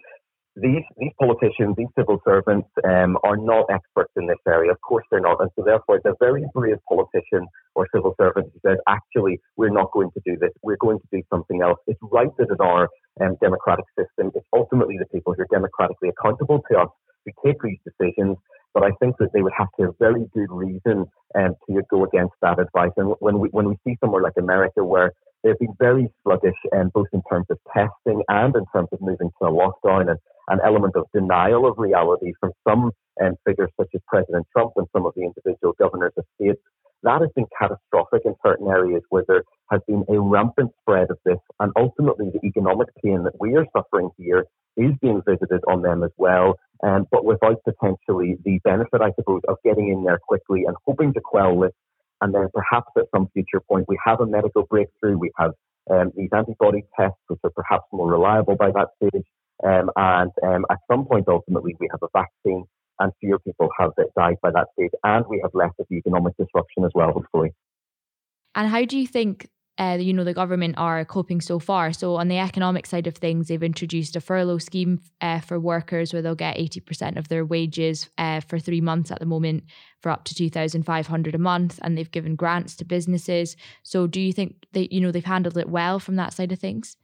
these 0.56 0.84
these 0.98 1.12
politicians, 1.20 1.76
these 1.78 1.88
civil 1.98 2.22
servants, 2.28 2.68
um, 2.84 3.18
are 3.24 3.38
not 3.38 3.66
experts 3.70 4.12
in 4.18 4.28
this 4.28 4.38
area. 4.48 4.72
Of 4.72 4.82
course, 4.82 5.06
they're 5.10 5.22
not, 5.22 5.40
and 5.40 5.50
so 5.56 5.64
therefore, 5.64 6.02
the 6.04 6.14
very 6.20 6.44
brave 6.54 6.78
politician 6.90 7.48
or 7.76 7.88
civil 7.96 8.14
servant 8.20 8.52
who 8.54 8.60
says, 8.70 8.78
"Actually, 8.88 9.40
we're 9.56 9.70
not 9.70 9.92
going 9.94 10.12
to 10.12 10.22
do 10.26 10.38
this. 10.38 10.52
We're 10.62 10.78
going 10.78 11.00
to 11.00 11.08
do 11.12 11.24
something 11.30 11.62
else." 11.62 11.80
It's 11.88 12.00
right 12.12 12.30
that 12.38 12.50
in 12.50 12.60
our 12.60 12.90
um, 13.22 13.38
democratic 13.42 13.86
system, 13.98 14.32
it's 14.36 14.46
ultimately 14.54 14.98
the 14.98 15.06
people 15.06 15.34
who 15.34 15.44
are 15.44 15.48
democratically 15.52 16.10
accountable 16.10 16.62
to 16.70 16.80
us 16.80 16.90
who 17.26 17.32
take 17.46 17.62
these 17.64 17.80
decisions. 17.86 18.38
But 18.74 18.84
I 18.84 18.92
think 19.00 19.18
that 19.20 19.32
they 19.34 19.42
would 19.42 19.54
have 19.58 19.68
to 19.78 19.86
have 19.88 19.96
very 20.00 20.26
good 20.34 20.50
reason 20.50 21.06
um, 21.36 21.56
to 21.70 21.82
go 21.90 22.04
against 22.06 22.34
that 22.42 22.60
advice. 22.60 22.92
And 22.98 23.16
when 23.20 23.40
we 23.40 23.48
when 23.50 23.70
we 23.70 23.78
see 23.86 23.98
somewhere 24.02 24.22
like 24.22 24.34
America, 24.38 24.84
where 24.84 25.14
they've 25.44 25.60
been 25.60 25.76
very 25.80 26.12
sluggish, 26.24 26.56
um, 26.76 26.92
both 26.94 27.08
in 27.14 27.22
terms 27.30 27.48
of 27.50 27.58
testing 27.74 28.22
and 28.28 28.56
in 28.56 28.66
terms 28.74 28.90
of 28.92 29.02
moving 29.02 29.32
to 29.42 29.48
a 29.48 29.52
lockdown, 29.52 30.10
and 30.10 30.20
an 30.52 30.60
element 30.66 30.96
of 30.96 31.06
denial 31.14 31.68
of 31.68 31.78
reality 31.78 32.34
from 32.40 32.52
some 32.68 32.92
um, 33.24 33.34
figures 33.46 33.70
such 33.80 33.90
as 33.96 34.02
President 34.08 34.46
Trump 34.52 34.74
and 34.76 34.88
some 34.94 35.06
of 35.06 35.14
the 35.16 35.24
individual 35.24 35.74
governors 35.80 36.14
of 36.18 36.26
states. 36.36 36.60
That 37.04 37.22
has 37.22 37.32
been 37.36 37.48
catastrophic 37.58 38.22
in 38.26 38.36
certain 38.46 38.68
areas 38.68 39.02
where 39.10 39.24
there 39.28 39.44
has 39.72 39.82
been 39.88 40.04
a 40.10 40.20
rampant 40.20 40.72
spread 40.82 41.10
of 41.10 41.18
this, 41.26 41.40
and 41.60 41.72
ultimately 41.76 42.30
the 42.30 42.46
economic 42.46 42.90
pain 43.04 43.24
that 43.24 43.34
we 43.40 43.56
are 43.56 43.66
suffering 43.76 44.10
here 44.18 44.46
is 44.78 44.92
being 45.02 45.22
visited 45.28 45.62
on 45.68 45.82
them 45.82 46.04
as 46.04 46.12
well, 46.18 46.56
um, 46.84 47.08
but 47.12 47.26
without 47.26 47.58
potentially 47.64 48.38
the 48.46 48.60
benefit, 48.64 49.02
I 49.02 49.12
suppose, 49.16 49.42
of 49.48 49.58
getting 49.64 49.90
in 49.90 50.04
there 50.04 50.20
quickly 50.20 50.66
and 50.66 50.76
hoping 50.86 51.14
to 51.14 51.22
quell 51.24 51.60
this. 51.60 51.72
And 52.22 52.36
then 52.36 52.48
perhaps 52.54 52.92
at 52.98 53.06
some 53.16 53.30
future 53.34 53.62
point, 53.68 53.86
we 53.88 53.98
have 54.06 54.22
a 54.22 54.28
medical 54.28 54.64
breakthrough, 54.70 55.18
we 55.18 55.32
have 55.38 55.52
um, 55.90 56.12
these 56.16 56.30
antibody 56.34 56.84
tests, 56.98 57.18
which 57.28 57.40
are 57.44 57.50
perhaps 57.50 57.86
more 57.92 58.12
reliable 58.12 58.56
by 58.56 58.72
that 58.72 58.90
stage, 59.02 59.26
um, 59.64 59.90
and 59.96 60.32
um, 60.44 60.66
at 60.70 60.80
some 60.92 61.06
point, 61.06 61.28
ultimately, 61.28 61.76
we 61.80 61.88
have 61.92 62.02
a 62.04 62.08
vaccine, 62.14 62.66
and 63.00 63.12
fewer 63.20 63.40
people 63.40 63.70
have 63.80 63.92
died 64.18 64.38
by 64.42 64.52
that 64.52 64.68
stage, 64.74 64.92
and 65.04 65.26
we 65.30 65.40
have 65.42 65.52
less 65.54 65.72
of 65.80 65.86
the 65.90 65.98
economic 65.98 66.36
disruption 66.38 66.84
as 66.86 66.92
well, 66.94 67.12
hopefully. 67.12 67.54
And 68.56 68.68
how 68.68 68.86
do 68.86 68.98
you 68.98 69.08
think 69.08 69.50
uh, 69.82 69.98
you 70.00 70.14
know 70.14 70.24
the 70.24 70.34
government 70.34 70.76
are 70.78 71.04
coping 71.06 71.42
so 71.42 71.58
far. 71.58 71.92
So 71.92 72.16
on 72.16 72.28
the 72.28 72.38
economic 72.38 72.86
side 72.86 73.08
of 73.08 73.16
things, 73.16 73.48
they've 73.48 73.64
introduced 73.64 74.16
a 74.16 74.22
furlough 74.22 74.60
scheme 74.60 75.02
uh, 75.22 75.40
for 75.40 75.60
workers 75.60 76.14
where 76.14 76.22
they'll 76.22 76.36
get 76.36 76.60
eighty 76.60 76.80
percent 76.80 77.18
of 77.18 77.30
their 77.30 77.46
wages 77.46 78.10
uh, 78.18 78.42
for 78.42 78.60
three 78.60 78.82
months 78.82 79.10
at 79.10 79.20
the 79.20 79.26
moment 79.26 79.64
for 80.00 80.12
up 80.12 80.26
to 80.26 80.36
two 80.36 80.50
thousand 80.52 80.84
five 80.84 81.08
hundred 81.08 81.34
a 81.34 81.40
month, 81.40 81.80
and 81.82 81.98
they've 81.98 82.12
given 82.12 82.36
grants 82.36 82.76
to 82.76 82.86
businesses. 82.86 83.56
So 83.82 84.06
do 84.06 84.22
you 84.22 84.34
think 84.34 84.68
that 84.74 84.94
you 84.94 85.02
know 85.02 85.12
they've 85.12 85.24
handled 85.24 85.58
it 85.58 85.70
well 85.70 86.00
from 86.00 86.16
that 86.18 86.34
side 86.34 86.52
of 86.52 86.60
things? 86.60 86.96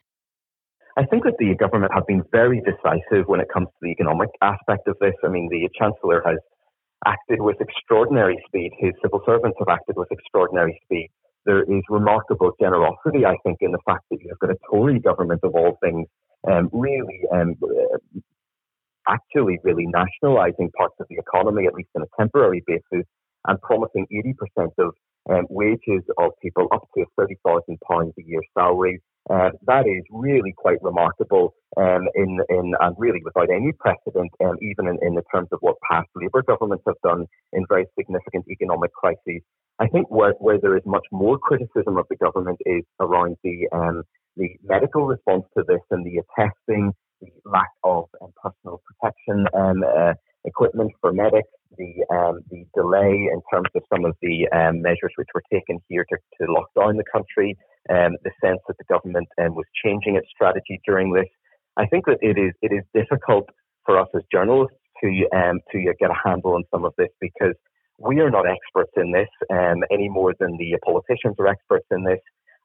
I 0.97 1.05
think 1.05 1.25
that 1.25 1.37
the 1.37 1.53
government 1.53 1.93
have 1.93 2.07
been 2.07 2.23
very 2.31 2.59
decisive 2.61 3.27
when 3.27 3.39
it 3.39 3.47
comes 3.53 3.67
to 3.67 3.79
the 3.83 3.89
economic 3.89 4.29
aspect 4.41 4.87
of 4.87 4.97
this. 4.99 5.13
I 5.23 5.27
mean, 5.27 5.47
the 5.47 5.69
Chancellor 5.77 6.23
has 6.25 6.37
acted 7.05 7.39
with 7.39 7.61
extraordinary 7.61 8.41
speed. 8.47 8.71
His 8.79 8.93
civil 9.03 9.21
servants 9.23 9.57
have 9.59 9.67
acted 9.69 9.95
with 9.95 10.11
extraordinary 10.11 10.79
speed. 10.83 11.09
There 11.45 11.61
is 11.61 11.83
remarkable 11.89 12.51
generosity, 12.59 13.25
I 13.27 13.35
think, 13.45 13.59
in 13.61 13.71
the 13.71 13.79
fact 13.85 14.05
that 14.09 14.17
you 14.21 14.29
have 14.29 14.39
got 14.39 14.49
a 14.49 14.57
Tory 14.71 14.99
government 14.99 15.41
of 15.43 15.53
all 15.53 15.77
things 15.83 16.07
um, 16.49 16.69
really 16.73 17.21
um, 17.31 17.53
actually 19.07 19.59
really 19.63 19.85
nationalising 19.85 20.71
parts 20.75 20.95
of 20.99 21.05
the 21.09 21.17
economy, 21.17 21.67
at 21.67 21.75
least 21.75 21.89
on 21.95 22.01
a 22.01 22.09
temporary 22.19 22.63
basis, 22.65 23.05
and 23.47 23.61
promising 23.61 24.07
80% 24.11 24.69
of 24.79 24.95
um, 25.29 25.45
wages 25.49 26.03
of 26.17 26.31
people 26.41 26.67
up 26.71 26.87
to 26.95 27.05
£30,000 27.19 27.77
a 28.17 28.23
year 28.23 28.41
salary. 28.57 29.01
Uh, 29.29 29.49
that 29.65 29.85
is 29.85 30.03
really 30.09 30.53
quite 30.55 30.81
remarkable 30.81 31.53
um, 31.75 32.07
in, 32.15 32.39
in, 32.49 32.73
and 32.79 32.95
really 32.97 33.21
without 33.25 33.49
any 33.49 33.73
precedent, 33.73 34.31
um, 34.43 34.55
even 34.61 34.87
in, 34.87 34.97
in 35.01 35.15
the 35.15 35.23
terms 35.33 35.49
of 35.51 35.59
what 35.59 35.75
past 35.89 36.07
Labour 36.15 36.43
governments 36.43 36.83
have 36.87 36.95
done 37.03 37.25
in 37.51 37.65
very 37.67 37.85
significant 37.97 38.45
economic 38.49 38.91
crises. 38.93 39.41
I 39.79 39.87
think 39.87 40.09
where, 40.09 40.33
where 40.39 40.57
there 40.59 40.77
is 40.77 40.83
much 40.85 41.05
more 41.11 41.37
criticism 41.37 41.97
of 41.97 42.05
the 42.09 42.15
government 42.15 42.57
is 42.65 42.83
around 43.01 43.35
the, 43.43 43.67
um, 43.73 44.03
the 44.37 44.49
medical 44.63 45.05
response 45.05 45.43
to 45.57 45.63
this 45.67 45.81
and 45.91 46.05
the 46.05 46.21
testing 46.39 46.93
the 47.21 47.31
lack 47.45 47.71
of 47.83 48.05
um, 48.21 48.31
personal 48.41 48.81
protection 48.85 49.47
um, 49.53 49.83
uh, 49.83 50.13
equipment 50.45 50.91
for 51.01 51.11
medics, 51.11 51.49
the 51.77 52.05
um, 52.13 52.39
the 52.49 52.65
delay 52.75 53.29
in 53.31 53.41
terms 53.51 53.69
of 53.75 53.83
some 53.93 54.05
of 54.05 54.15
the 54.21 54.47
um, 54.49 54.81
measures 54.81 55.11
which 55.15 55.27
were 55.33 55.43
taken 55.51 55.79
here 55.87 56.05
to, 56.09 56.17
to 56.39 56.51
lock 56.51 56.67
down 56.77 56.97
the 56.97 57.03
country, 57.11 57.57
um, 57.89 58.15
the 58.23 58.31
sense 58.43 58.59
that 58.67 58.77
the 58.77 58.83
government 58.85 59.27
um, 59.41 59.55
was 59.55 59.65
changing 59.83 60.15
its 60.15 60.27
strategy 60.33 60.79
during 60.85 61.13
this. 61.13 61.27
I 61.77 61.85
think 61.85 62.05
that 62.05 62.17
it 62.21 62.37
is 62.37 62.53
it 62.61 62.71
is 62.71 62.83
difficult 62.93 63.49
for 63.85 63.99
us 63.99 64.07
as 64.15 64.21
journalists 64.31 64.77
to 65.03 65.25
to 65.71 65.93
get 65.99 66.09
a 66.09 66.27
handle 66.27 66.53
on 66.53 66.63
some 66.71 66.85
of 66.85 66.93
this 66.97 67.09
because 67.21 67.55
we 67.99 68.19
are 68.19 68.29
not 68.29 68.45
experts 68.47 68.91
in 68.95 69.11
this 69.11 69.29
any 69.91 70.09
more 70.09 70.33
than 70.39 70.57
the 70.57 70.77
politicians 70.85 71.35
are 71.39 71.47
experts 71.47 71.85
in 71.91 72.03
this. 72.03 72.19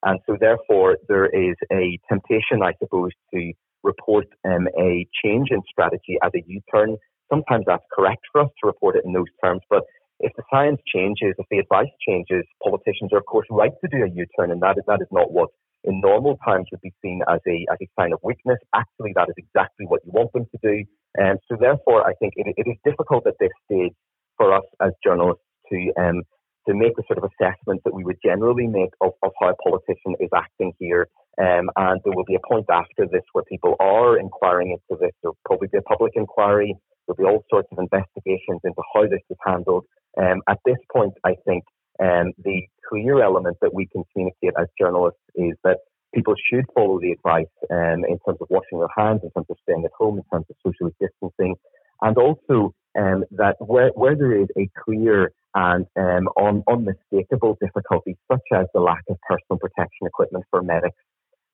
And 0.04 0.18
so, 0.26 0.36
therefore, 0.38 0.98
there 1.08 1.26
is 1.26 1.54
a 1.72 1.98
temptation, 2.08 2.62
I 2.62 2.72
suppose, 2.82 3.12
to 3.32 3.52
report 3.82 4.26
um, 4.44 4.68
a 4.78 5.06
change 5.24 5.48
in 5.50 5.62
strategy 5.70 6.18
as 6.22 6.32
a 6.34 6.42
U 6.46 6.60
turn. 6.72 6.96
Sometimes 7.32 7.64
that's 7.66 7.84
correct 7.92 8.22
for 8.30 8.42
us 8.42 8.50
to 8.60 8.66
report 8.66 8.96
it 8.96 9.04
in 9.04 9.12
those 9.12 9.32
terms, 9.42 9.62
but 9.70 9.84
if 10.20 10.32
the 10.36 10.42
science 10.52 10.80
changes, 10.86 11.34
if 11.38 11.46
the 11.50 11.58
advice 11.58 11.90
changes, 12.06 12.44
politicians 12.62 13.10
are, 13.12 13.18
of 13.18 13.26
course, 13.26 13.46
right 13.50 13.72
to 13.82 13.88
do 13.90 14.04
a 14.04 14.08
U 14.08 14.26
turn, 14.38 14.50
and 14.50 14.60
that 14.62 14.76
is, 14.78 14.84
that 14.86 15.00
is 15.00 15.08
not 15.10 15.32
what 15.32 15.48
in 15.84 16.00
normal 16.00 16.38
times 16.46 16.66
would 16.70 16.80
be 16.80 16.92
seen 17.02 17.22
as 17.28 17.40
a, 17.48 17.66
as 17.72 17.78
a 17.82 17.88
sign 17.98 18.12
of 18.12 18.20
weakness. 18.22 18.58
Actually, 18.74 19.12
that 19.16 19.28
is 19.28 19.34
exactly 19.36 19.86
what 19.86 20.00
you 20.04 20.12
want 20.12 20.32
them 20.32 20.46
to 20.52 20.58
do. 20.62 20.84
And 21.16 21.38
so, 21.48 21.56
therefore, 21.58 22.06
I 22.06 22.14
think 22.20 22.34
it, 22.36 22.54
it 22.56 22.68
is 22.70 22.76
difficult 22.84 23.26
at 23.26 23.34
this 23.40 23.50
stage 23.64 23.92
for 24.36 24.54
us 24.54 24.64
as 24.80 24.92
journalists 25.04 25.42
to 25.70 25.92
um, 25.98 26.22
to 26.68 26.74
make 26.74 26.94
the 26.94 27.02
sort 27.08 27.18
of 27.18 27.24
assessment 27.24 27.82
that 27.84 27.92
we 27.92 28.04
would 28.04 28.18
generally 28.24 28.68
make 28.68 28.90
of, 29.00 29.10
of 29.24 29.32
how 29.40 29.48
a 29.48 29.54
politician 29.56 30.14
is 30.20 30.28
acting 30.32 30.72
here. 30.78 31.08
Um, 31.40 31.70
and 31.74 32.00
there 32.04 32.12
will 32.14 32.24
be 32.24 32.36
a 32.36 32.46
point 32.48 32.66
after 32.70 33.06
this 33.10 33.22
where 33.32 33.42
people 33.44 33.74
are 33.80 34.16
inquiring 34.16 34.70
into 34.70 35.00
this. 35.00 35.10
There'll 35.22 35.36
probably 35.44 35.68
be 35.72 35.78
a 35.78 35.82
public 35.82 36.12
inquiry. 36.14 36.76
There'll 37.06 37.16
be 37.16 37.24
all 37.24 37.44
sorts 37.50 37.68
of 37.72 37.78
investigations 37.78 38.60
into 38.64 38.82
how 38.94 39.02
this 39.02 39.22
is 39.30 39.36
handled. 39.44 39.84
Um, 40.20 40.42
at 40.48 40.58
this 40.64 40.76
point, 40.92 41.14
I 41.24 41.34
think 41.46 41.64
um, 42.00 42.32
the 42.44 42.62
clear 42.88 43.22
element 43.22 43.56
that 43.62 43.74
we 43.74 43.86
can 43.86 44.04
communicate 44.12 44.52
as 44.58 44.66
journalists 44.78 45.20
is 45.34 45.54
that 45.64 45.78
people 46.14 46.34
should 46.50 46.64
follow 46.74 47.00
the 47.00 47.12
advice 47.12 47.46
um, 47.70 48.04
in 48.08 48.18
terms 48.26 48.38
of 48.40 48.48
washing 48.50 48.78
their 48.78 48.88
hands, 48.96 49.20
in 49.22 49.30
terms 49.30 49.46
of 49.48 49.56
staying 49.62 49.84
at 49.84 49.90
home, 49.96 50.18
in 50.18 50.24
terms 50.32 50.46
of 50.50 50.56
social 50.64 50.90
distancing, 51.00 51.54
and 52.02 52.16
also 52.18 52.74
um, 52.98 53.24
that 53.30 53.56
where, 53.58 53.90
where 53.94 54.14
there 54.14 54.38
is 54.38 54.48
a 54.58 54.68
clear 54.84 55.32
and 55.54 55.86
um, 55.96 56.28
un, 56.40 56.62
unmistakable 56.68 57.58
difficulty, 57.60 58.16
such 58.30 58.42
as 58.54 58.66
the 58.74 58.80
lack 58.80 59.02
of 59.08 59.18
personal 59.28 59.58
protection 59.58 60.06
equipment 60.06 60.44
for 60.50 60.62
medics, 60.62 60.96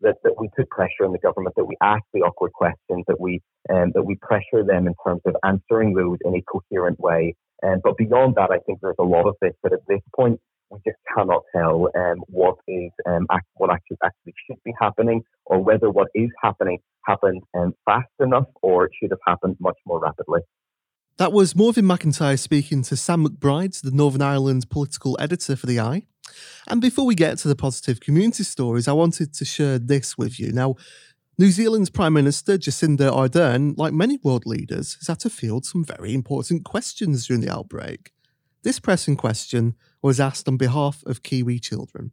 that, 0.01 0.17
that 0.25 0.35
we 0.39 0.49
put 0.57 0.69
pressure 0.71 1.05
on 1.05 1.13
the 1.13 1.19
government, 1.19 1.55
that 1.57 1.65
we 1.65 1.77
ask 1.83 2.03
the 2.13 2.21
awkward 2.21 2.53
questions, 2.53 3.05
that 3.09 3.21
we 3.21 3.41
um, 3.73 3.93
that 3.95 4.03
we 4.03 4.17
pressure 4.17 4.65
them 4.65 4.87
in 4.87 4.95
terms 5.07 5.23
of 5.27 5.35
answering 5.45 5.95
those 5.95 6.19
in 6.25 6.35
a 6.35 6.43
coherent 6.43 6.99
way. 7.01 7.35
Um, 7.65 7.81
but 7.83 7.97
beyond 7.97 8.37
that, 8.37 8.51
I 8.51 8.59
think 8.67 8.79
there's 8.81 8.97
a 8.99 9.05
lot 9.05 9.27
of 9.27 9.35
this 9.43 9.53
that 9.63 9.73
at 9.73 9.81
this 9.89 10.01
point 10.15 10.41
we 10.71 10.79
just 10.87 10.99
cannot 11.17 11.43
tell 11.55 11.89
um, 11.97 12.19
what 12.29 12.57
is 12.69 12.91
um, 13.07 13.27
act, 13.31 13.47
what 13.55 13.71
actually 13.71 13.99
actually 14.05 14.35
should 14.47 14.63
be 14.65 14.73
happening, 14.81 15.23
or 15.47 15.63
whether 15.63 15.91
what 15.91 16.09
is 16.15 16.31
happening 16.43 16.79
happened 17.07 17.43
um, 17.57 17.75
fast 17.85 18.09
enough 18.21 18.45
or 18.63 18.85
it 18.85 18.93
should 19.01 19.11
have 19.11 19.21
happened 19.27 19.57
much 19.61 19.77
more 19.87 19.99
rapidly. 19.99 20.41
That 21.17 21.33
was 21.33 21.57
Morven 21.57 21.85
McIntyre 21.85 22.39
speaking 22.39 22.83
to 22.85 22.97
Sam 22.97 23.27
McBride, 23.27 23.81
the 23.81 23.91
Northern 23.91 24.23
Ireland 24.23 24.71
political 24.71 25.17
editor 25.19 25.57
for 25.57 25.67
The 25.67 25.81
Eye. 25.81 26.03
And 26.67 26.81
before 26.81 27.07
we 27.07 27.15
get 27.15 27.39
to 27.39 27.49
the 27.49 27.57
positive 27.57 28.01
community 28.01 28.45
stories, 28.45 28.89
I 28.89 28.93
wanted 28.93 29.35
to 29.35 29.45
share 29.45 29.79
this 29.79 30.19
with 30.19 30.39
you. 30.39 30.53
Now, 30.53 30.77
New 31.39 31.51
Zealand's 31.51 31.91
Prime 31.91 32.13
Minister 32.13 32.59
Jacinda 32.59 33.13
Ardern, 33.13 33.77
like 33.77 33.93
many 33.93 34.19
world 34.23 34.45
leaders, 34.45 34.95
has 34.95 35.07
had 35.07 35.21
to 35.21 35.31
field 35.31 35.65
some 35.65 35.85
very 35.85 36.13
important 36.13 36.65
questions 36.65 37.27
during 37.27 37.43
the 37.43 37.53
outbreak. 37.53 38.13
This 38.65 38.81
pressing 38.81 39.17
question 39.17 39.75
was 40.03 40.19
asked 40.19 40.49
on 40.49 40.57
behalf 40.57 41.03
of 41.07 41.23
Kiwi 41.23 41.61
children 41.61 42.13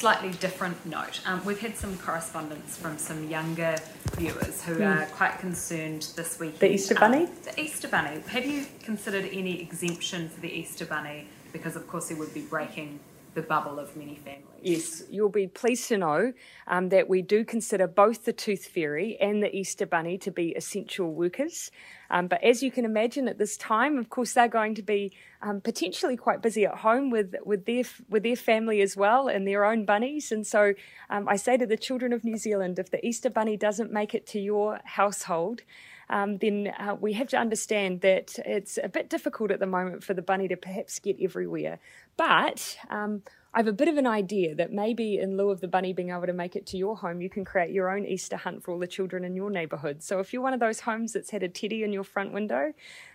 slightly 0.00 0.30
different 0.30 0.86
note. 0.86 1.20
Um, 1.26 1.44
we've 1.44 1.60
had 1.60 1.76
some 1.76 1.98
correspondence 1.98 2.74
from 2.74 2.96
some 2.96 3.28
younger 3.28 3.76
viewers 4.16 4.64
who 4.64 4.76
mm. 4.76 4.86
are 4.96 5.04
quite 5.08 5.38
concerned 5.38 6.08
this 6.16 6.40
week. 6.40 6.58
The 6.58 6.72
Easter 6.72 6.94
Bunny? 6.94 7.24
Um, 7.24 7.30
the 7.44 7.60
Easter 7.60 7.86
Bunny. 7.86 8.22
Have 8.28 8.46
you 8.46 8.64
considered 8.82 9.28
any 9.30 9.60
exemption 9.60 10.30
for 10.30 10.40
the 10.40 10.50
Easter 10.50 10.86
Bunny? 10.86 11.26
Because, 11.52 11.76
of 11.76 11.86
course, 11.86 12.10
it 12.10 12.18
would 12.18 12.32
be 12.34 12.42
breaking 12.42 13.00
the 13.34 13.42
bubble 13.42 13.78
of 13.78 13.96
many 13.96 14.16
families. 14.16 14.44
Yes, 14.62 15.02
you'll 15.08 15.28
be 15.28 15.46
pleased 15.46 15.88
to 15.88 15.96
know 15.96 16.32
um, 16.66 16.88
that 16.88 17.08
we 17.08 17.22
do 17.22 17.44
consider 17.44 17.86
both 17.86 18.24
the 18.24 18.32
Tooth 18.32 18.66
Fairy 18.66 19.16
and 19.20 19.42
the 19.42 19.54
Easter 19.54 19.86
Bunny 19.86 20.18
to 20.18 20.30
be 20.30 20.50
essential 20.50 21.12
workers. 21.14 21.70
Um, 22.10 22.26
but 22.26 22.42
as 22.42 22.62
you 22.62 22.70
can 22.70 22.84
imagine, 22.84 23.28
at 23.28 23.38
this 23.38 23.56
time, 23.56 23.96
of 23.98 24.10
course, 24.10 24.32
they're 24.32 24.48
going 24.48 24.74
to 24.74 24.82
be 24.82 25.12
um, 25.42 25.60
potentially 25.60 26.16
quite 26.16 26.42
busy 26.42 26.66
at 26.66 26.78
home 26.78 27.08
with 27.10 27.34
with 27.44 27.66
their 27.66 27.84
with 28.08 28.24
their 28.24 28.36
family 28.36 28.80
as 28.80 28.96
well 28.96 29.28
and 29.28 29.46
their 29.46 29.64
own 29.64 29.84
bunnies. 29.84 30.32
And 30.32 30.46
so, 30.46 30.74
um, 31.08 31.28
I 31.28 31.36
say 31.36 31.56
to 31.56 31.66
the 31.66 31.76
children 31.76 32.12
of 32.12 32.24
New 32.24 32.36
Zealand, 32.36 32.78
if 32.78 32.90
the 32.90 33.04
Easter 33.06 33.30
Bunny 33.30 33.56
doesn't 33.56 33.92
make 33.92 34.14
it 34.14 34.26
to 34.28 34.40
your 34.40 34.80
household, 34.84 35.62
um, 36.10 36.38
then 36.38 36.72
uh, 36.78 36.96
we 37.00 37.12
have 37.14 37.28
to 37.28 37.38
understand 37.38 38.00
that 38.00 38.38
it's 38.44 38.78
a 38.82 38.88
bit 38.88 39.08
difficult 39.08 39.52
at 39.52 39.60
the 39.60 39.66
moment 39.66 40.02
for 40.02 40.12
the 40.12 40.22
bunny 40.22 40.48
to 40.48 40.56
perhaps 40.56 40.98
get 40.98 41.16
everywhere. 41.22 41.78
But 42.16 42.76
um, 42.90 43.22
I 43.54 43.58
have 43.60 43.68
a 43.68 43.72
bit 43.72 43.86
of 43.86 43.96
an 43.96 44.08
idea 44.08 44.56
that 44.56 44.72
maybe 44.72 45.18
in 45.18 45.36
lieu 45.36 45.50
of 45.50 45.60
the 45.60 45.68
bunny 45.68 45.92
being 45.92 46.10
able 46.10 46.26
to 46.26 46.32
make 46.32 46.56
it 46.56 46.66
to 46.66 46.76
your 46.76 46.96
home, 46.96 47.20
you 47.20 47.30
can 47.30 47.44
create 47.44 47.70
your 47.70 47.88
own 47.88 48.04
Easter 48.04 48.36
hunt 48.36 48.64
for 48.64 48.72
all 48.72 48.80
the 48.80 48.88
children 48.88 49.24
in 49.24 49.36
your 49.36 49.50
neighbourhood. 49.50 50.02
So 50.02 50.18
if 50.18 50.32
you're 50.32 50.42
one 50.42 50.52
of 50.52 50.60
those 50.60 50.80
homes 50.80 51.12
that's 51.12 51.30
had 51.30 51.44
a 51.44 51.48
teddy 51.48 51.84
in 51.84 51.92
your 51.92 52.04
front 52.04 52.32
window, 52.32 52.72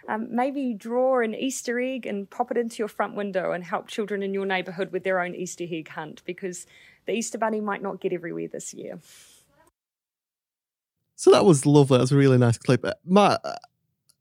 um, 0.07 0.33
maybe 0.33 0.73
draw 0.73 1.19
an 1.19 1.35
Easter 1.35 1.77
egg 1.79 2.05
and 2.05 2.29
pop 2.29 2.49
it 2.49 2.57
into 2.57 2.77
your 2.77 2.87
front 2.87 3.15
window 3.15 3.51
and 3.51 3.63
help 3.65 3.87
children 3.87 4.23
in 4.23 4.33
your 4.33 4.45
neighbourhood 4.45 4.93
with 4.93 5.03
their 5.03 5.19
own 5.19 5.35
Easter 5.35 5.65
egg 5.69 5.89
hunt 5.89 6.21
because 6.25 6.65
the 7.05 7.13
Easter 7.13 7.37
bunny 7.37 7.59
might 7.59 7.81
not 7.81 7.99
get 7.99 8.13
everywhere 8.13 8.47
this 8.47 8.73
year. 8.73 8.99
So 11.15 11.31
that 11.31 11.45
was 11.45 11.65
lovely. 11.65 11.97
That 11.97 12.03
was 12.03 12.11
a 12.11 12.17
really 12.17 12.37
nice 12.37 12.57
clip. 12.57 12.83
Uh, 12.83 12.93
Matt, 13.05 13.41
uh, 13.43 13.55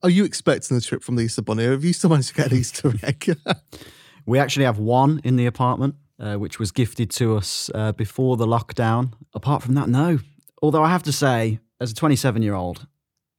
are 0.03 0.11
you 0.11 0.25
expecting 0.25 0.77
a 0.77 0.81
trip 0.81 1.03
from 1.03 1.17
the 1.17 1.23
Easter 1.23 1.43
bunny? 1.43 1.65
Have 1.65 1.85
you 1.85 1.93
still 1.93 2.11
managed 2.11 2.29
to 2.29 2.35
get 2.35 2.53
an 2.53 2.59
Easter 2.59 2.93
egg? 3.03 3.37
we 4.27 4.39
actually 4.39 4.65
have 4.65 4.79
one 4.79 5.21
in 5.25 5.37
the 5.37 5.47
apartment 5.47 5.97
uh, 6.19 6.37
which 6.37 6.59
was 6.59 6.71
gifted 6.71 7.11
to 7.11 7.37
us 7.37 7.71
uh, 7.75 7.93
before 7.93 8.37
the 8.37 8.47
lockdown. 8.47 9.13
Apart 9.35 9.63
from 9.63 9.75
that, 9.75 9.89
no. 9.89 10.19
Although 10.63 10.83
I 10.83 10.91
have 10.91 11.03
to 11.05 11.13
say, 11.13 11.61
as 11.81 11.91
a 11.91 11.95
27 11.95 12.43
year 12.43 12.55
old, 12.55 12.87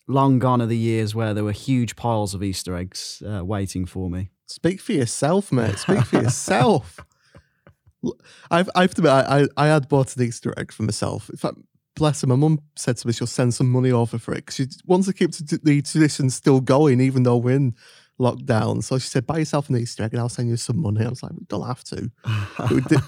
long 0.08 0.40
gone 0.40 0.62
are 0.62 0.68
the 0.68 0.78
years 0.78 1.16
where 1.16 1.34
there 1.34 1.44
were 1.44 1.52
huge 1.52 1.96
piles 1.96 2.34
of 2.34 2.44
Easter 2.44 2.76
eggs 2.76 3.24
uh, 3.26 3.44
waiting 3.44 3.86
for 3.86 4.10
me. 4.10 4.30
Speak 4.48 4.80
for 4.80 4.94
yourself, 4.94 5.52
mate. 5.52 5.80
Speak 5.80 6.06
for 6.06 6.22
yourself. 6.22 7.00
I've, 8.52 8.70
I 8.76 8.82
have 8.82 8.94
to 8.96 9.02
admit, 9.02 9.12
I, 9.12 9.48
I 9.58 9.68
had 9.68 9.90
bought 9.90 10.16
an 10.16 10.24
Easter 10.24 10.54
egg 10.58 10.72
for 10.72 10.84
myself. 10.84 11.30
In 11.30 11.38
fact, 11.38 11.58
bless 11.96 12.22
her, 12.22 12.28
my 12.28 12.36
mum 12.36 12.60
said 12.76 12.98
to 12.98 13.08
me 13.08 13.14
she'll 13.14 13.28
send 13.28 13.54
some 13.54 13.72
money 13.72 13.92
over 13.92 14.18
for 14.18 14.34
it 14.34 14.46
because 14.46 14.56
she 14.56 14.68
wants 14.86 15.08
to 15.08 15.14
keep 15.14 15.32
the 15.32 15.82
tradition 15.82 16.30
still 16.30 16.62
going, 16.62 17.02
even 17.02 17.24
though 17.24 17.38
we're 17.38 17.56
in 17.56 17.76
lockdown. 18.20 18.84
So 18.84 18.98
she 18.98 19.08
said, 19.08 19.26
buy 19.26 19.40
yourself 19.40 19.70
an 19.70 19.78
Easter 19.78 20.04
egg 20.04 20.14
and 20.14 20.22
I'll 20.22 20.30
send 20.30 20.50
you 20.50 20.58
some 20.58 20.82
money. 20.82 21.06
I 21.06 21.10
was 21.10 21.24
like, 21.24 21.34
we 21.34 21.46
don't 21.48 21.66
have 21.66 21.84
to. 21.86 22.12
we 22.72 22.82
did, 22.82 23.00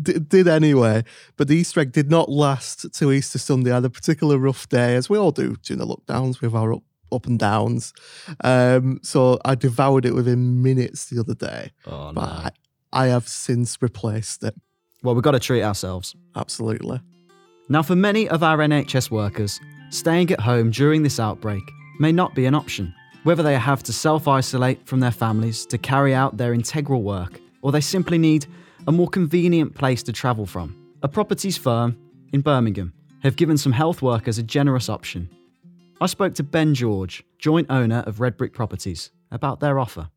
did, 0.00 0.28
did, 0.28 0.48
anyway. 0.48 1.04
But 1.36 1.48
the 1.48 1.56
Easter 1.56 1.80
egg 1.80 1.92
did 1.92 2.10
not 2.10 2.28
last 2.28 2.92
till 2.92 3.12
Easter 3.12 3.38
Sunday. 3.38 3.70
I 3.70 3.76
had 3.76 3.84
a 3.84 3.90
particular 3.90 4.38
rough 4.38 4.68
day, 4.68 4.94
as 4.94 5.08
we 5.08 5.18
all 5.18 5.32
do 5.32 5.56
during 5.62 5.78
the 5.78 5.86
lockdowns 5.86 6.40
with 6.40 6.54
our 6.54 6.74
up, 6.74 6.82
up 7.10 7.26
and 7.26 7.38
downs. 7.38 7.92
Um, 8.42 9.00
so 9.02 9.38
I 9.44 9.54
devoured 9.54 10.04
it 10.04 10.14
within 10.14 10.62
minutes 10.62 11.06
the 11.06 11.20
other 11.20 11.34
day. 11.34 11.72
Oh, 11.86 12.12
but 12.12 12.20
no. 12.20 12.26
I, 12.26 12.50
I 12.92 13.06
have 13.06 13.28
since 13.28 13.80
replaced 13.80 14.42
it. 14.44 14.54
Well, 15.02 15.14
we've 15.14 15.24
got 15.24 15.32
to 15.32 15.40
treat 15.40 15.62
ourselves. 15.62 16.14
Absolutely. 16.36 17.00
Now, 17.72 17.82
for 17.82 17.96
many 17.96 18.28
of 18.28 18.42
our 18.42 18.58
NHS 18.58 19.10
workers, 19.10 19.58
staying 19.88 20.30
at 20.30 20.40
home 20.40 20.70
during 20.70 21.02
this 21.02 21.18
outbreak 21.18 21.62
may 21.98 22.12
not 22.12 22.34
be 22.34 22.44
an 22.44 22.54
option. 22.54 22.94
Whether 23.22 23.42
they 23.42 23.56
have 23.56 23.82
to 23.84 23.94
self 23.94 24.28
isolate 24.28 24.86
from 24.86 25.00
their 25.00 25.10
families 25.10 25.64
to 25.66 25.78
carry 25.78 26.14
out 26.14 26.36
their 26.36 26.52
integral 26.52 27.02
work, 27.02 27.40
or 27.62 27.72
they 27.72 27.80
simply 27.80 28.18
need 28.18 28.44
a 28.86 28.92
more 28.92 29.08
convenient 29.08 29.74
place 29.74 30.02
to 30.02 30.12
travel 30.12 30.44
from, 30.44 30.76
a 31.02 31.08
properties 31.08 31.56
firm 31.56 31.96
in 32.34 32.42
Birmingham 32.42 32.92
have 33.22 33.36
given 33.36 33.56
some 33.56 33.72
health 33.72 34.02
workers 34.02 34.36
a 34.36 34.42
generous 34.42 34.90
option. 34.90 35.30
I 35.98 36.08
spoke 36.08 36.34
to 36.34 36.42
Ben 36.42 36.74
George, 36.74 37.24
joint 37.38 37.68
owner 37.70 38.04
of 38.06 38.20
Red 38.20 38.36
Brick 38.36 38.52
Properties, 38.52 39.12
about 39.30 39.60
their 39.60 39.78
offer. 39.78 40.10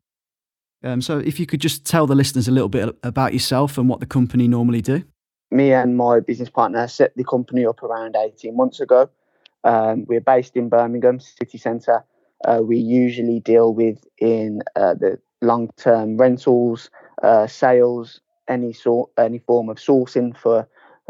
Um, 0.84 1.00
so, 1.00 1.20
if 1.20 1.40
you 1.40 1.46
could 1.46 1.62
just 1.62 1.86
tell 1.86 2.06
the 2.06 2.14
listeners 2.14 2.48
a 2.48 2.52
little 2.52 2.68
bit 2.68 2.94
about 3.02 3.32
yourself 3.32 3.78
and 3.78 3.88
what 3.88 4.00
the 4.00 4.06
company 4.06 4.46
normally 4.46 4.82
do. 4.82 5.04
Me 5.50 5.72
and 5.72 5.96
my 5.96 6.20
business 6.20 6.50
partner 6.50 6.88
set 6.88 7.16
the 7.16 7.24
company 7.24 7.64
up 7.64 7.82
around 7.82 8.16
18 8.16 8.56
months 8.56 8.80
ago. 8.80 9.08
Um, 9.64 10.04
we're 10.06 10.20
based 10.20 10.56
in 10.56 10.68
Birmingham 10.68 11.20
city 11.20 11.58
centre. 11.58 12.04
Uh, 12.44 12.60
we 12.62 12.78
usually 12.78 13.40
deal 13.40 13.72
with 13.72 14.04
in 14.18 14.62
uh, 14.74 14.94
the 14.94 15.18
long-term 15.42 16.16
rentals, 16.16 16.90
uh, 17.22 17.46
sales, 17.46 18.20
any 18.48 18.72
sort, 18.72 19.10
any 19.18 19.38
form 19.38 19.68
of 19.68 19.76
sourcing 19.76 20.36
for 20.36 20.68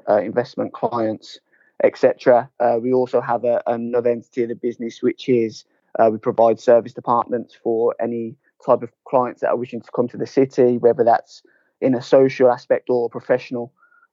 uh, 0.08 0.18
investment 0.18 0.72
clients, 0.72 1.40
etc. 1.82 2.48
Uh, 2.60 2.78
we 2.80 2.92
also 2.92 3.20
have 3.20 3.44
a, 3.44 3.62
another 3.66 4.10
entity 4.10 4.42
of 4.42 4.48
the 4.48 4.54
business 4.54 5.02
which 5.02 5.28
is 5.28 5.64
uh, 5.98 6.08
we 6.10 6.18
provide 6.18 6.60
serviced 6.60 6.98
apartments 6.98 7.56
for 7.62 7.94
any 8.00 8.36
type 8.64 8.82
of 8.82 8.90
clients 9.04 9.40
that 9.40 9.48
are 9.48 9.56
wishing 9.56 9.80
to 9.80 9.90
come 9.94 10.08
to 10.08 10.16
the 10.16 10.26
city, 10.26 10.78
whether 10.78 11.04
that's 11.04 11.42
in 11.80 11.94
a 11.94 12.02
social 12.02 12.50
aspect 12.50 12.88
or 12.88 13.08
professional, 13.10 13.72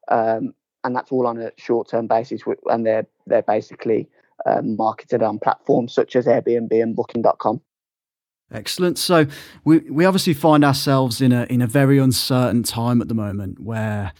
um, 0.10 0.54
and 0.84 0.96
that's 0.96 1.12
all 1.12 1.28
on 1.28 1.40
a 1.40 1.52
short-term 1.58 2.08
basis. 2.08 2.42
And 2.66 2.86
they're 2.86 3.08
they're 3.28 3.44
basically 3.44 4.10
um, 4.46 4.76
marketed 4.76 5.24
on 5.24 5.40
platforms 5.40 5.94
such 5.94 6.16
as 6.16 6.26
Airbnb 6.26 6.72
and 6.72 6.96
Booking.com. 6.96 7.62
Excellent. 8.52 8.98
So 8.98 9.26
we 9.64 9.80
we 9.80 10.06
obviously 10.06 10.34
find 10.34 10.64
ourselves 10.64 11.22
in 11.22 11.32
a 11.32 11.46
in 11.46 11.62
a 11.62 11.68
very 11.68 11.98
uncertain 11.98 12.64
time 12.64 13.02
at 13.02 13.08
the 13.08 13.16
moment 13.16 13.60
where 13.60 14.14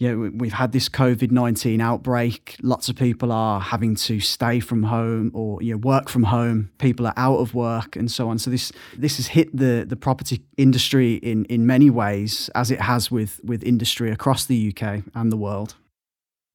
know, 0.00 0.30
we've 0.34 0.52
had 0.52 0.72
this 0.72 0.88
COVID 0.88 1.30
19 1.30 1.80
outbreak. 1.80 2.56
Lots 2.62 2.88
of 2.88 2.96
people 2.96 3.30
are 3.30 3.60
having 3.60 3.94
to 3.96 4.18
stay 4.18 4.58
from 4.60 4.84
home 4.84 5.30
or 5.34 5.62
you 5.62 5.72
know, 5.72 5.78
work 5.78 6.08
from 6.08 6.24
home. 6.24 6.70
People 6.78 7.06
are 7.06 7.14
out 7.16 7.38
of 7.38 7.54
work 7.54 7.94
and 7.94 8.10
so 8.10 8.28
on. 8.28 8.38
So 8.38 8.50
this 8.50 8.72
this 8.96 9.16
has 9.16 9.28
hit 9.28 9.56
the, 9.56 9.84
the 9.88 9.96
property 9.96 10.42
industry 10.56 11.14
in, 11.14 11.44
in 11.46 11.66
many 11.66 11.90
ways, 11.90 12.50
as 12.54 12.70
it 12.70 12.80
has 12.80 13.10
with, 13.10 13.40
with 13.44 13.62
industry 13.62 14.10
across 14.10 14.44
the 14.46 14.74
UK 14.76 15.04
and 15.14 15.30
the 15.30 15.36
world. 15.36 15.76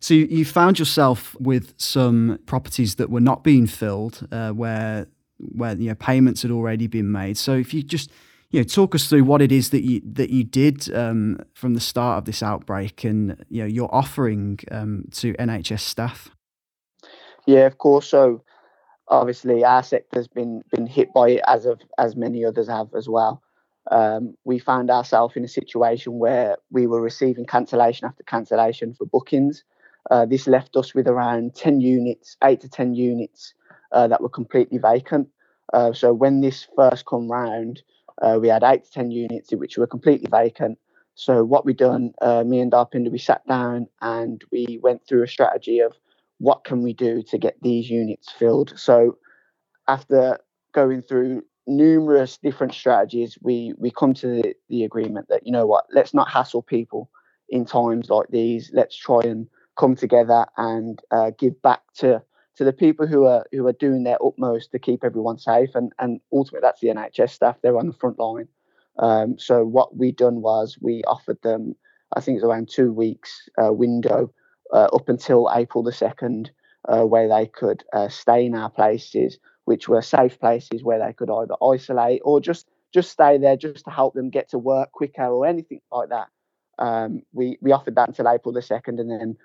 So 0.01 0.13
you, 0.13 0.25
you 0.25 0.46
found 0.46 0.79
yourself 0.79 1.36
with 1.39 1.74
some 1.77 2.39
properties 2.46 2.96
that 2.96 3.10
were 3.10 3.19
not 3.22 3.43
being 3.43 3.67
filled, 3.67 4.27
uh, 4.31 4.51
where 4.51 5.08
where 5.38 5.75
you 5.75 5.89
know 5.89 5.96
payments 5.96 6.41
had 6.41 6.51
already 6.51 6.88
been 6.88 7.12
made. 7.12 7.38
So 7.38 7.53
if 7.55 7.74
you 7.74 7.84
just 7.84 8.12
you 8.51 8.60
know, 8.60 8.63
talk 8.63 8.96
us 8.96 9.08
through 9.08 9.24
what 9.24 9.41
it 9.41 9.51
is 9.51 9.70
that 9.70 9.84
you 9.84 10.01
that 10.13 10.29
you 10.29 10.44
did 10.44 10.94
um, 10.94 11.39
from 11.53 11.75
the 11.75 11.79
start 11.79 12.18
of 12.18 12.25
this 12.25 12.41
outbreak, 12.41 13.03
and 13.03 13.44
you 13.50 13.62
know, 13.62 13.68
your 13.68 13.94
offering 13.94 14.60
um, 14.72 15.06
to 15.12 15.34
NHS 15.34 15.82
staff. 15.82 16.29
Yeah, 17.46 17.65
of 17.65 17.77
course. 17.77 18.08
So 18.08 18.44
obviously, 19.08 19.63
our 19.63 19.84
sector's 19.84 20.27
been 20.27 20.63
been 20.72 20.88
hit 20.88 21.13
by 21.13 21.29
it 21.32 21.41
as 21.48 21.65
of 21.65 21.79
as 21.98 22.15
many 22.15 22.44
others 22.44 22.68
have 22.68 22.88
as 22.96 23.08
well. 23.08 23.41
Um, 23.91 24.36
we 24.44 24.60
found 24.60 24.91
ourselves 24.91 25.36
in 25.36 25.44
a 25.44 25.48
situation 25.48 26.20
where 26.20 26.58
we 26.70 26.86
were 26.86 27.01
receiving 27.01 27.46
cancellation 27.46 28.06
after 28.06 28.24
cancellation 28.24 28.94
for 28.94 29.06
bookings. 29.06 29.63
Uh, 30.12 30.25
this 30.25 30.48
left 30.48 30.75
us 30.75 30.94
with 30.94 31.08
around 31.08 31.55
10 31.55 31.81
units, 31.81 32.38
8 32.44 32.62
to 32.62 32.70
10 32.70 32.94
units 32.94 33.53
uh, 33.92 34.07
that 34.07 34.22
were 34.22 34.29
completely 34.29 34.77
vacant. 34.77 35.27
Uh, 35.74 35.94
so 35.94 36.14
when 36.14 36.42
this 36.42 36.68
first 36.75 37.05
come 37.05 37.29
round, 37.29 37.81
uh, 38.22 38.38
we 38.42 38.48
had 38.48 38.64
eight 38.64 38.86
to 38.86 38.92
10 38.92 39.12
units 39.12 39.51
which 39.51 39.77
were 39.77 39.88
completely 39.88 40.27
vacant. 40.29 40.77
So, 41.16 41.44
what 41.44 41.66
we 41.66 41.74
done, 41.74 42.14
uh, 42.22 42.44
me 42.46 42.60
and 42.60 42.72
Darpinder, 42.72 43.12
we 43.12 43.18
sat 43.18 43.46
down 43.48 43.88
and 44.01 44.42
we 44.51 44.79
went 44.82 45.05
through 45.05 45.24
a 45.24 45.27
strategy 45.27 45.79
of 45.79 45.94
what 46.38 46.64
can 46.64 46.82
we 46.82 46.94
do 46.94 47.22
to 47.24 47.38
get 47.38 47.58
these 47.62 47.90
units 47.90 48.32
filled. 48.32 48.74
So, 48.77 49.18
after 49.88 50.40
going 50.74 51.01
through 51.01 51.44
numerous 51.68 52.38
different 52.38 52.74
strategies, 52.74 53.38
we 53.42 53.74
we 53.77 53.92
come 53.92 54.14
to 54.16 54.27
the, 54.27 54.53
the 54.70 54.84
agreement 54.84 55.27
that 55.29 55.46
you 55.46 55.51
know 55.51 55.66
what, 55.66 55.86
let's 55.94 56.14
not 56.14 56.29
hassle 56.29 56.62
people 56.62 57.10
in 57.50 57.66
times 57.66 58.10
like 58.10 58.27
these. 58.29 58.72
Let's 58.74 58.96
try 58.96 59.22
and 59.24 59.48
come 59.77 59.96
together 59.96 60.46
and 60.58 61.00
uh, 61.12 61.32
give 61.38 61.62
back 61.62 61.82
to 61.96 62.22
to 62.59 62.65
the 62.65 62.74
people 62.74 63.07
who 63.07 63.24
are 63.24 63.45
who 63.53 63.65
are 63.67 63.74
doing 63.74 64.03
their 64.03 64.17
utmost 64.22 64.74
to 64.74 64.79
keep 64.79 65.05
everyone 65.05 65.37
safe, 65.39 65.69
and 65.75 65.93
and 65.98 66.19
ultimately 66.33 66.59
that's 66.61 66.81
the 66.81 66.89
NHS 66.89 67.29
staff. 67.29 67.55
They're 67.63 67.77
on 67.77 67.87
the 67.87 67.93
front 67.93 68.19
line. 68.19 68.50
Um, 68.98 69.39
so 69.39 69.63
what 69.65 69.95
we 69.95 70.11
done 70.11 70.41
was 70.41 70.77
we 70.81 71.01
offered 71.07 71.41
them, 71.41 71.77
I 72.17 72.19
think 72.19 72.35
it's 72.35 72.43
around 72.43 72.67
two 72.67 72.91
weeks 72.91 73.48
uh, 73.57 73.72
window 73.72 74.33
uh, 74.74 74.89
up 74.91 75.07
until 75.07 75.50
April 75.55 75.85
the 75.85 75.93
second, 75.93 76.51
uh, 76.89 77.03
where 77.03 77.29
they 77.29 77.48
could 77.48 77.85
uh, 77.93 78.09
stay 78.09 78.45
in 78.45 78.55
our 78.55 78.69
places, 78.69 79.39
which 79.63 79.87
were 79.87 80.01
safe 80.01 80.37
places 80.37 80.83
where 80.83 81.00
they 81.00 81.13
could 81.13 81.29
either 81.31 81.55
isolate 81.63 82.22
or 82.25 82.41
just 82.41 82.67
just 82.93 83.09
stay 83.09 83.37
there 83.37 83.55
just 83.55 83.85
to 83.85 83.91
help 83.91 84.15
them 84.15 84.29
get 84.29 84.50
to 84.50 84.57
work 84.57 84.91
quicker 84.91 85.27
or 85.27 85.45
anything 85.45 85.79
like 85.93 86.09
that. 86.09 86.27
Um, 86.77 87.22
we 87.31 87.57
we 87.61 87.72
offered 87.72 87.95
that 87.95 88.09
until 88.09 88.27
April 88.27 88.51
the 88.51 88.61
second, 88.61 89.00
and 89.00 89.09
then 89.09 89.37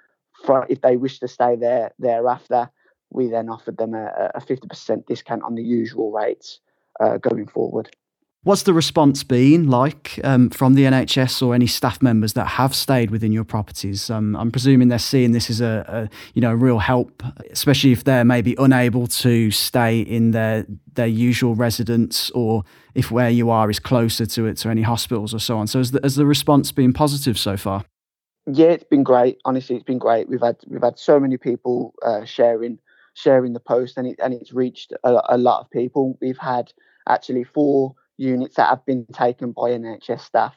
if 0.68 0.80
they 0.80 0.96
wish 0.96 1.20
to 1.20 1.28
stay 1.28 1.54
there 1.54 1.92
thereafter, 2.00 2.70
we 3.14 3.28
then 3.28 3.48
offered 3.48 3.76
them 3.76 3.94
a, 3.94 4.30
a 4.34 4.40
50% 4.40 5.06
discount 5.06 5.42
on 5.42 5.54
the 5.54 5.62
usual 5.62 6.10
rates 6.10 6.60
uh, 7.00 7.18
going 7.18 7.46
forward. 7.46 7.94
What's 8.42 8.64
the 8.64 8.74
response 8.74 9.24
been 9.24 9.70
like 9.70 10.20
um, 10.22 10.50
from 10.50 10.74
the 10.74 10.82
NHS 10.82 11.40
or 11.40 11.54
any 11.54 11.66
staff 11.66 12.02
members 12.02 12.34
that 12.34 12.44
have 12.44 12.74
stayed 12.74 13.10
within 13.10 13.32
your 13.32 13.44
properties? 13.44 14.10
Um, 14.10 14.36
I'm 14.36 14.50
presuming 14.50 14.88
they're 14.88 14.98
seeing 14.98 15.32
this 15.32 15.48
as 15.48 15.62
a, 15.62 15.86
a, 15.88 16.16
you 16.34 16.42
know 16.42 16.50
a 16.50 16.56
real 16.56 16.78
help, 16.78 17.22
especially 17.50 17.92
if 17.92 18.04
they're 18.04 18.24
maybe 18.24 18.54
unable 18.58 19.06
to 19.06 19.50
stay 19.50 20.00
in 20.00 20.32
their 20.32 20.66
their 20.92 21.06
usual 21.06 21.54
residence, 21.54 22.28
or 22.32 22.64
if 22.94 23.10
where 23.10 23.30
you 23.30 23.48
are 23.48 23.70
is 23.70 23.78
closer 23.78 24.26
to 24.26 24.44
it 24.44 24.58
to 24.58 24.68
any 24.68 24.82
hospitals 24.82 25.32
or 25.32 25.38
so 25.38 25.56
on. 25.56 25.66
So 25.66 25.78
has 25.78 25.92
the, 25.92 26.00
has 26.02 26.16
the 26.16 26.26
response 26.26 26.70
been 26.70 26.92
positive 26.92 27.38
so 27.38 27.56
far? 27.56 27.86
Yeah, 28.46 28.66
it's 28.66 28.84
been 28.84 29.04
great. 29.04 29.38
Honestly, 29.46 29.76
it's 29.76 29.86
been 29.86 29.98
great. 29.98 30.28
We've 30.28 30.42
had 30.42 30.56
we've 30.66 30.82
had 30.82 30.98
so 30.98 31.18
many 31.18 31.38
people 31.38 31.94
uh, 32.04 32.26
sharing 32.26 32.78
sharing 33.14 33.52
the 33.52 33.60
post, 33.60 33.96
and 33.96 34.06
it 34.06 34.18
and 34.22 34.34
it's 34.34 34.52
reached 34.52 34.92
a, 35.04 35.22
a 35.30 35.38
lot 35.38 35.60
of 35.60 35.70
people. 35.70 36.18
We've 36.20 36.38
had 36.38 36.72
actually 37.08 37.44
four 37.44 37.94
units 38.16 38.56
that 38.56 38.68
have 38.68 38.84
been 38.84 39.06
taken 39.12 39.52
by 39.52 39.70
NHS 39.70 40.20
staff, 40.20 40.54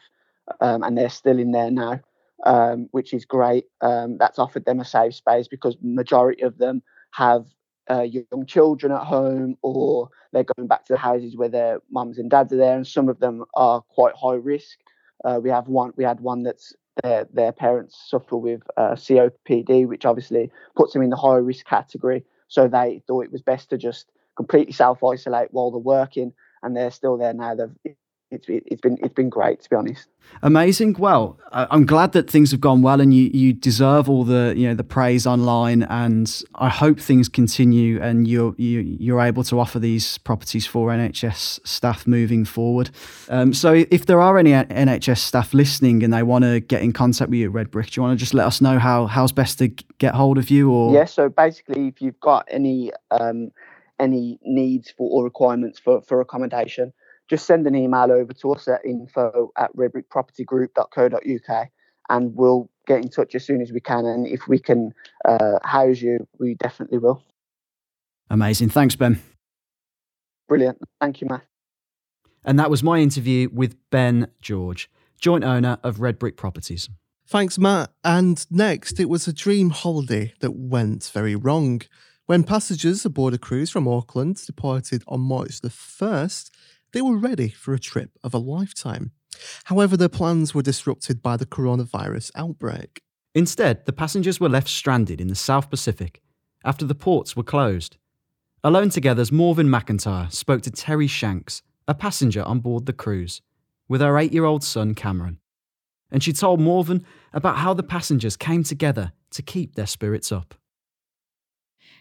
um, 0.62 0.84
and 0.84 0.98
they're 0.98 1.10
still 1.10 1.40
in 1.40 1.52
there 1.52 1.72
now, 1.72 2.00
um, 2.46 2.88
which 2.92 3.14
is 3.14 3.26
great. 3.26 3.66
Um, 3.82 4.18
that's 4.18 4.40
offered 4.40 4.66
them 4.66 4.80
a 4.80 4.86
safe 4.86 5.16
space 5.16 5.48
because 5.48 5.78
majority 5.82 6.44
of 6.44 6.58
them 6.58 6.82
have 7.12 7.46
uh, 7.90 8.02
young 8.02 8.46
children 8.46 8.92
at 8.92 9.04
home, 9.04 9.58
or 9.62 10.10
they're 10.34 10.44
going 10.44 10.68
back 10.68 10.86
to 10.86 10.94
the 10.94 11.00
houses 11.00 11.38
where 11.38 11.50
their 11.50 11.80
mums 11.90 12.18
and 12.18 12.30
dads 12.30 12.52
are 12.52 12.58
there, 12.58 12.76
and 12.76 12.88
some 12.88 13.10
of 13.10 13.20
them 13.20 13.46
are 13.56 13.82
quite 13.82 14.16
high 14.16 14.36
risk. 14.36 14.78
Uh, 15.26 15.40
we 15.42 15.50
have 15.50 15.68
one. 15.68 15.94
We 15.96 16.04
had 16.04 16.20
one 16.20 16.44
that's 16.44 16.74
their 17.04 17.28
their 17.32 17.52
parents 17.52 17.98
suffer 18.10 18.38
with 18.38 18.62
uh, 18.78 18.92
COPD, 18.92 19.88
which 19.88 20.06
obviously 20.06 20.52
puts 20.76 20.94
them 20.94 21.02
in 21.02 21.10
the 21.10 21.16
high 21.16 21.36
risk 21.36 21.66
category. 21.66 22.24
So 22.48 22.68
they 22.68 23.02
thought 23.08 23.26
it 23.26 23.32
was 23.32 23.42
best 23.42 23.70
to 23.70 23.78
just 23.78 24.10
completely 24.36 24.74
self 24.74 25.04
isolate 25.04 25.50
while 25.52 25.72
they're 25.72 25.80
working, 25.80 26.34
and 26.64 26.76
they're 26.76 26.92
still 26.92 27.18
there 27.18 27.34
now. 27.34 27.56
They've 27.56 27.96
it's 28.30 28.46
it's 28.50 28.82
been 28.82 28.98
it's 29.02 29.14
been 29.14 29.30
great 29.30 29.62
to 29.62 29.70
be 29.70 29.76
honest. 29.76 30.08
Amazing. 30.44 30.98
Well, 31.00 31.40
I'm 31.54 31.86
glad 31.86 32.12
that 32.12 32.30
things 32.30 32.52
have 32.52 32.60
gone 32.60 32.82
well, 32.82 33.00
and 33.00 33.14
you 33.14 33.30
you 33.34 33.54
deserve 33.54 34.10
all 34.10 34.26
the 34.26 34.54
you 34.58 34.68
know 34.68 34.74
the 34.74 34.84
praise 34.84 35.26
online, 35.26 35.84
and 35.84 36.44
I 36.56 36.68
hope 36.68 37.00
things 37.00 37.30
continue, 37.30 38.02
and 38.02 38.28
you're 38.28 38.54
you, 38.58 38.80
you're 39.00 39.22
able 39.22 39.44
to 39.46 39.60
offer 39.60 39.80
these 39.80 40.18
properties 40.18 40.68
for 40.68 40.90
NHS 40.90 41.66
staff 41.66 42.06
moving 42.06 42.44
forward. 42.44 42.90
Um, 43.30 43.54
so, 43.54 43.86
if 43.90 44.06
there 44.06 44.20
are 44.20 44.38
any 44.38 44.52
NHS 44.52 45.20
staff 45.20 45.54
listening 45.54 46.04
and 46.04 46.14
they 46.14 46.24
want 46.24 46.44
to 46.44 46.60
get 46.60 46.82
in 46.82 46.92
contact 46.92 47.30
with 47.30 47.40
you 47.40 47.48
at 47.48 47.54
Red 47.54 47.72
Brick, 47.72 47.92
do 47.92 48.02
you 48.02 48.04
want 48.04 48.18
to 48.18 48.20
just 48.20 48.34
let 48.34 48.46
us 48.46 48.60
know 48.60 48.78
how 48.80 49.08
how's 49.08 49.32
best 49.32 49.60
to 49.60 49.70
get 50.00 50.16
hold 50.16 50.38
of 50.38 50.50
you? 50.50 50.70
Or 50.70 50.94
yeah, 50.94 51.06
so 51.06 51.30
basically, 51.30 51.88
if 51.88 52.02
you've 52.02 52.20
got 52.20 52.46
any 52.52 52.92
um, 53.12 53.52
any 54.00 54.40
needs 54.44 54.92
for 54.92 55.10
or 55.10 55.24
requirements 55.24 55.80
for 55.80 56.02
for 56.02 56.20
accommodation 56.20 56.92
just 57.30 57.46
send 57.46 57.68
an 57.68 57.76
email 57.76 58.12
over 58.12 58.34
to 58.34 58.52
us 58.54 58.68
at 58.68 58.86
info 58.86 59.52
at 59.58 59.76
redbrickpropertygroup.co.uk 59.76 61.70
and 62.10 62.36
we'll 62.36 62.70
get 62.88 63.04
in 63.04 63.10
touch 63.10 63.36
as 63.36 63.46
soon 63.46 63.62
as 63.62 63.72
we 63.72 63.80
can. 63.80 64.06
And 64.06 64.28
if 64.28 64.48
we 64.48 64.60
can 64.60 64.94
uh, 65.26 65.60
house 65.64 66.02
you, 66.02 66.26
we 66.40 66.56
definitely 66.56 67.00
will. 67.00 67.22
Amazing. 68.30 68.70
Thanks, 68.70 68.96
Ben. 68.96 69.22
Brilliant. 70.48 70.80
Thank 71.02 71.22
you, 71.22 71.28
Matt. 71.28 71.44
And 72.44 72.58
that 72.60 72.70
was 72.70 72.82
my 72.82 73.00
interview 73.00 73.50
with 73.52 73.76
Ben 73.90 74.28
George, 74.42 74.90
joint 75.20 75.44
owner 75.44 75.80
of 75.84 76.00
Red 76.00 76.18
Brick 76.18 76.38
Properties. 76.38 76.90
Thanks, 77.28 77.58
Matt. 77.58 77.92
And 78.06 78.46
next, 78.50 79.02
it 79.02 79.10
was 79.10 79.28
a 79.28 79.34
dream 79.34 79.72
holiday 79.72 80.34
that 80.40 80.52
went 80.52 81.12
very 81.14 81.36
wrong. 81.36 81.82
When 82.26 82.44
passengers 82.44 83.06
aboard 83.06 83.34
a 83.34 83.38
cruise 83.38 83.70
from 83.70 83.88
Auckland 83.88 84.38
departed 84.46 85.04
on 85.08 85.20
March 85.22 85.60
the 85.60 85.70
1st, 85.70 86.50
they 86.94 87.02
were 87.02 87.18
ready 87.18 87.50
for 87.50 87.74
a 87.74 87.80
trip 87.80 88.12
of 88.24 88.34
a 88.34 88.38
lifetime. 88.38 89.12
However, 89.66 89.98
their 89.98 90.10
plans 90.10 90.54
were 90.54 90.62
disrupted 90.62 91.22
by 91.22 91.38
the 91.38 91.46
coronavirus 91.46 92.32
outbreak. 92.36 93.02
Instead, 93.36 93.86
the 93.86 93.94
passengers 93.94 94.40
were 94.40 94.50
left 94.50 94.68
stranded 94.68 95.22
in 95.22 95.28
the 95.28 95.36
South 95.36 95.70
Pacific 95.70 96.22
after 96.64 96.86
the 96.86 96.96
ports 96.96 97.36
were 97.36 97.44
closed. 97.44 97.98
Alone 98.64 98.90
Together's 98.90 99.32
Morven 99.32 99.68
McIntyre 99.68 100.32
spoke 100.32 100.62
to 100.64 100.72
Terry 100.72 101.08
Shanks, 101.08 101.62
a 101.88 101.94
passenger 101.94 102.42
on 102.44 102.60
board 102.60 102.86
the 102.86 102.94
cruise, 102.94 103.42
with 103.88 104.02
her 104.02 104.18
eight 104.18 104.34
year 104.34 104.46
old 104.46 104.64
son 104.64 104.96
Cameron. 104.96 105.40
And 106.10 106.24
she 106.24 106.34
told 106.34 106.60
Morven 106.60 107.06
about 107.34 107.58
how 107.58 107.74
the 107.74 107.84
passengers 107.84 108.36
came 108.36 108.64
together 108.64 109.12
to 109.32 109.42
keep 109.42 109.76
their 109.76 109.86
spirits 109.86 110.32
up. 110.32 110.56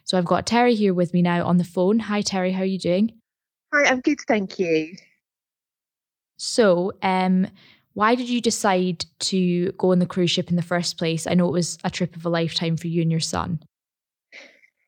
So 0.04 0.16
I've 0.16 0.24
got 0.24 0.46
Terry 0.46 0.74
here 0.74 0.94
with 0.94 1.12
me 1.12 1.20
now 1.20 1.44
on 1.44 1.56
the 1.58 1.64
phone. 1.64 1.98
Hi, 1.98 2.22
Terry, 2.22 2.52
how 2.52 2.62
are 2.62 2.64
you 2.64 2.78
doing? 2.78 3.12
Hi, 3.72 3.84
I'm 3.84 4.00
good, 4.00 4.20
thank 4.26 4.58
you. 4.58 4.96
So, 6.36 6.92
um, 7.02 7.48
why 7.94 8.14
did 8.14 8.28
you 8.28 8.40
decide 8.40 9.06
to 9.20 9.72
go 9.72 9.92
on 9.92 9.98
the 9.98 10.06
cruise 10.06 10.30
ship 10.30 10.50
in 10.50 10.56
the 10.56 10.62
first 10.62 10.98
place? 10.98 11.26
I 11.26 11.34
know 11.34 11.48
it 11.48 11.52
was 11.52 11.78
a 11.82 11.90
trip 11.90 12.14
of 12.14 12.26
a 12.26 12.28
lifetime 12.28 12.76
for 12.76 12.88
you 12.88 13.02
and 13.02 13.10
your 13.10 13.20
son. 13.20 13.60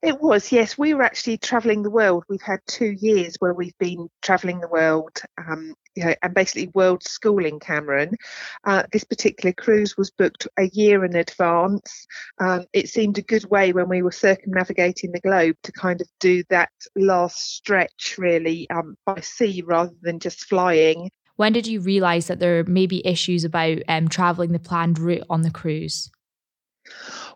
It 0.03 0.21
was, 0.21 0.53
yes. 0.53 0.79
We 0.79 0.95
were 0.95 1.03
actually 1.03 1.39
travelling 1.39 1.83
the 1.83 1.91
world. 1.91 2.25
We've 2.29 2.43
had 2.43 2.61
two 2.67 2.95
years 3.01 3.35
where 3.41 3.55
we've 3.55 3.77
been 3.79 4.09
travelling 4.23 4.61
the 4.61 4.69
world, 4.69 5.21
um, 5.39 5.75
you 5.99 6.05
know, 6.05 6.15
and 6.23 6.33
basically 6.33 6.71
world 6.75 7.03
schooling 7.03 7.59
Cameron. 7.59 8.17
Uh, 8.65 8.85
this 8.93 9.03
particular 9.03 9.53
cruise 9.53 9.97
was 9.97 10.13
booked 10.13 10.47
a 10.57 10.69
year 10.69 11.05
in 11.05 11.17
advance. 11.17 12.07
Um, 12.41 12.67
it 12.73 12.89
seemed 12.89 13.19
a 13.19 13.23
good 13.23 13.45
way 13.51 13.73
when 13.73 13.89
we 13.89 14.03
were 14.03 14.13
circumnavigating 14.13 15.11
the 15.11 15.21
globe 15.21 15.57
to 15.65 15.73
kind 15.73 16.01
of 16.01 16.07
do 16.21 16.45
that 16.51 16.71
last 16.95 17.57
stretch, 17.57 18.15
really, 18.17 18.71
um, 18.71 18.97
by 19.05 19.21
sea 19.21 19.63
rather 19.67 19.95
than 20.03 20.21
just 20.21 20.45
flying. 20.45 21.11
When 21.35 21.53
did 21.53 21.67
you 21.67 21.81
realise 21.81 22.29
that 22.29 22.39
there 22.39 22.63
may 22.65 22.87
be 22.87 23.07
issues 23.07 23.45
about 23.45 23.79
um, 23.89 24.09
travelling 24.09 24.53
the 24.53 24.59
planned 24.61 25.01
route 25.01 25.25
on 25.29 25.43
the 25.43 25.51
cruise? 25.51 26.11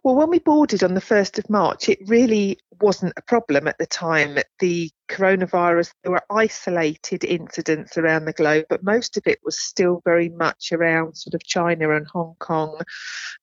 Well, 0.02 0.14
when 0.14 0.30
we 0.30 0.38
boarded 0.38 0.82
on 0.82 0.94
the 0.94 1.00
1st 1.00 1.38
of 1.38 1.50
March, 1.50 1.88
it 1.88 1.98
really 2.06 2.58
wasn't 2.80 3.12
a 3.16 3.22
problem 3.22 3.68
at 3.68 3.78
the 3.78 3.86
time. 3.86 4.38
The 4.58 4.90
coronavirus, 5.12 5.92
there 6.02 6.12
were 6.12 6.24
isolated 6.30 7.24
incidents 7.24 7.98
around 7.98 8.24
the 8.24 8.32
globe, 8.32 8.66
but 8.68 8.82
most 8.82 9.16
of 9.16 9.22
it 9.26 9.38
was 9.44 9.58
still 9.58 10.00
very 10.04 10.30
much 10.30 10.72
around 10.72 11.16
sort 11.16 11.34
of 11.34 11.44
China 11.44 11.94
and 11.94 12.06
Hong 12.06 12.34
Kong. 12.38 12.80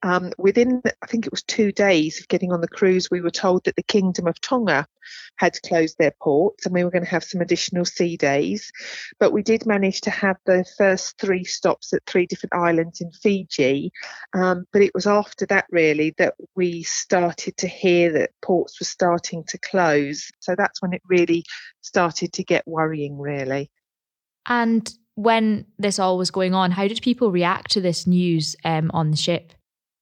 Um, 0.01 0.31
within, 0.37 0.81
I 1.01 1.05
think 1.05 1.25
it 1.25 1.31
was 1.31 1.43
two 1.43 1.71
days 1.71 2.19
of 2.19 2.27
getting 2.27 2.51
on 2.51 2.61
the 2.61 2.67
cruise, 2.67 3.09
we 3.11 3.21
were 3.21 3.29
told 3.29 3.63
that 3.65 3.75
the 3.75 3.83
Kingdom 3.83 4.27
of 4.27 4.41
Tonga 4.41 4.87
had 5.37 5.61
closed 5.63 5.97
their 5.97 6.13
ports 6.21 6.65
and 6.65 6.73
we 6.73 6.83
were 6.83 6.91
going 6.91 7.03
to 7.03 7.09
have 7.09 7.23
some 7.23 7.41
additional 7.41 7.85
sea 7.85 8.17
days. 8.17 8.71
But 9.19 9.31
we 9.31 9.41
did 9.41 9.65
manage 9.65 10.01
to 10.01 10.09
have 10.09 10.37
the 10.45 10.65
first 10.77 11.17
three 11.19 11.43
stops 11.43 11.93
at 11.93 12.05
three 12.05 12.25
different 12.25 12.53
islands 12.53 13.01
in 13.01 13.11
Fiji. 13.11 13.91
Um, 14.33 14.65
but 14.71 14.81
it 14.81 14.93
was 14.93 15.07
after 15.07 15.45
that, 15.47 15.65
really, 15.71 16.13
that 16.17 16.35
we 16.55 16.83
started 16.83 17.57
to 17.57 17.67
hear 17.67 18.11
that 18.13 18.31
ports 18.41 18.79
were 18.79 18.85
starting 18.85 19.43
to 19.45 19.57
close. 19.57 20.31
So 20.39 20.55
that's 20.55 20.81
when 20.81 20.93
it 20.93 21.01
really 21.07 21.43
started 21.81 22.33
to 22.33 22.43
get 22.43 22.67
worrying, 22.67 23.17
really. 23.17 23.69
And 24.47 24.91
when 25.15 25.65
this 25.77 25.99
all 25.99 26.17
was 26.17 26.31
going 26.31 26.53
on, 26.53 26.71
how 26.71 26.87
did 26.87 27.01
people 27.01 27.31
react 27.31 27.71
to 27.71 27.81
this 27.81 28.07
news 28.07 28.55
um, 28.63 28.89
on 28.93 29.11
the 29.11 29.17
ship? 29.17 29.53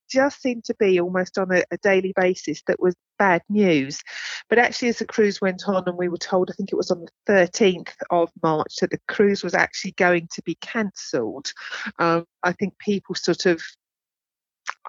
Just 0.10 0.42
seemed 0.42 0.64
to 0.66 0.76
be 0.76 1.00
almost 1.02 1.38
on 1.38 1.52
a, 1.52 1.64
a, 1.70 1.78
daily 1.80 2.14
basis 2.16 2.62
that 2.68 2.80
was 2.80 2.96
bad 3.20 3.42
news. 3.50 4.02
But 4.48 4.58
actually, 4.58 4.88
as 4.90 5.00
the 5.00 5.06
cruise 5.06 5.42
went 5.42 5.68
on, 5.68 5.84
and 5.86 5.98
we 5.98 6.08
were 6.08 6.18
told, 6.18 6.50
I 6.50 6.54
think 6.54 6.72
it 6.72 6.78
was 6.78 6.92
on 6.92 7.06
the 7.26 7.34
13th 7.34 7.92
of 8.10 8.32
March, 8.42 8.76
that 8.80 8.92
the 8.92 9.02
cruise 9.10 9.44
was 9.44 9.54
actually 9.54 9.92
going 9.94 10.30
to 10.34 10.42
be 10.44 10.56
cancelled, 10.62 11.52
um, 12.00 12.26
I 12.44 12.54
think 12.54 12.78
people 12.78 13.16
sort 13.16 13.46
of 13.48 13.62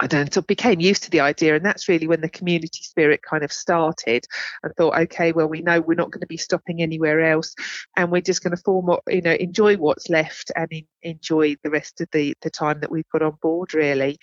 I 0.00 0.06
don't 0.06 0.34
know, 0.34 0.42
became 0.42 0.80
used 0.80 1.02
to 1.04 1.10
the 1.10 1.20
idea. 1.20 1.56
And 1.56 1.64
that's 1.64 1.88
really 1.88 2.06
when 2.06 2.20
the 2.20 2.28
community 2.28 2.80
spirit 2.82 3.20
kind 3.22 3.42
of 3.42 3.52
started 3.52 4.24
and 4.62 4.72
thought, 4.76 4.98
okay, 4.98 5.32
well, 5.32 5.48
we 5.48 5.60
know 5.60 5.80
we're 5.80 5.94
not 5.94 6.10
going 6.10 6.20
to 6.20 6.26
be 6.26 6.36
stopping 6.36 6.82
anywhere 6.82 7.20
else. 7.20 7.54
And 7.96 8.10
we're 8.10 8.20
just 8.20 8.42
going 8.42 8.56
to 8.56 8.62
form 8.62 8.96
you 9.08 9.22
know, 9.22 9.32
enjoy 9.32 9.76
what's 9.76 10.08
left 10.08 10.52
and 10.54 10.68
in, 10.70 10.84
enjoy 11.02 11.56
the 11.62 11.70
rest 11.70 12.00
of 12.00 12.08
the, 12.12 12.34
the 12.42 12.50
time 12.50 12.80
that 12.80 12.90
we've 12.90 13.08
got 13.12 13.22
on 13.22 13.36
board, 13.42 13.74
really. 13.74 14.18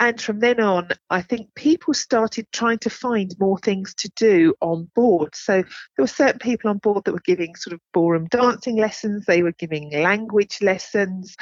And 0.00 0.20
from 0.20 0.38
then 0.38 0.60
on, 0.60 0.90
I 1.10 1.22
think 1.22 1.54
people 1.56 1.92
started 1.92 2.46
trying 2.52 2.78
to 2.78 2.90
find 2.90 3.34
more 3.40 3.58
things 3.58 3.94
to 3.94 4.10
do 4.14 4.54
on 4.60 4.88
board. 4.94 5.34
So 5.34 5.62
there 5.62 6.02
were 6.02 6.06
certain 6.06 6.38
people 6.38 6.70
on 6.70 6.78
board 6.78 7.04
that 7.04 7.12
were 7.12 7.20
giving 7.24 7.56
sort 7.56 7.74
of 7.74 7.80
ballroom 7.92 8.28
dancing 8.30 8.76
lessons, 8.76 9.24
they 9.26 9.42
were 9.42 9.52
giving 9.52 9.90
language 9.90 10.58
lessons. 10.62 11.36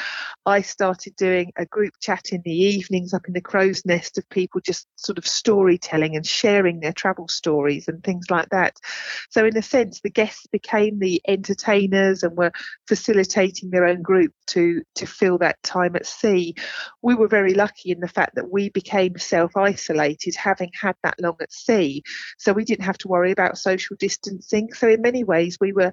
I 0.47 0.63
started 0.63 1.17
doing 1.17 1.53
a 1.57 1.67
group 1.67 1.93
chat 2.01 2.31
in 2.33 2.41
the 2.45 2.57
evenings 2.57 3.13
up 3.13 3.27
in 3.27 3.35
the 3.35 3.43
crow's 3.47 3.87
nest 3.87 4.19
of 4.19 4.29
people 4.29 4.61
just 4.61 4.89
sort 4.97 5.19
of 5.19 5.27
storytelling 5.27 6.17
and 6.17 6.27
sharing 6.27 6.81
their 6.81 6.93
travel 6.93 7.29
stories 7.29 7.87
and 7.87 8.03
things 8.03 8.27
like 8.29 8.49
that. 8.51 8.77
So, 9.31 9.47
in 9.47 9.57
a 9.57 9.63
sense, 9.63 10.01
the 10.01 10.11
guests 10.11 10.47
became 10.47 10.99
the 10.99 11.23
entertainers 11.29 12.23
and 12.25 12.37
were 12.37 12.53
facilitating 12.89 13.71
their 13.71 13.87
own 13.87 14.03
group 14.03 14.33
to, 14.49 14.83
to 14.97 15.07
fill 15.07 15.39
that 15.39 15.63
time 15.63 15.95
at 15.95 16.07
sea. 16.07 16.57
We 17.03 17.15
were 17.15 17.29
very 17.29 17.55
lucky 17.55 17.93
in 17.93 18.01
the 18.01 18.09
fact 18.09 18.35
that 18.35 18.51
we 18.51 18.69
became 18.71 19.17
self 19.17 19.57
isolated 19.57 20.35
having 20.35 20.73
had 20.75 20.97
that 21.05 21.21
long 21.21 21.37
at 21.41 21.53
sea. 21.53 22.03
So 22.39 22.53
we 22.53 22.65
didn't 22.65 22.85
have 22.85 22.99
to 22.99 23.09
worry 23.09 23.31
about 23.31 23.59
social 23.59 23.97
distancing. 23.97 24.73
So 24.73 24.89
in 24.89 25.03
many 25.03 25.23
ways, 25.23 25.59
we 25.61 25.73
were 25.73 25.93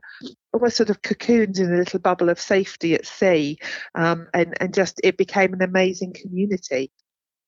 almost 0.52 0.78
sort 0.78 0.90
of 0.90 1.02
cocooned 1.04 1.60
in 1.60 1.72
a 1.72 1.78
little 1.78 2.00
bubble 2.00 2.30
of 2.30 2.40
safety 2.40 2.96
at 2.96 3.06
sea. 3.06 3.58
Um, 3.94 4.28
and, 4.34 4.56
and 4.60 4.74
just 4.74 5.00
it 5.04 5.18
became 5.18 5.54
an 5.54 5.62
amazing 5.62 6.14
community. 6.14 6.92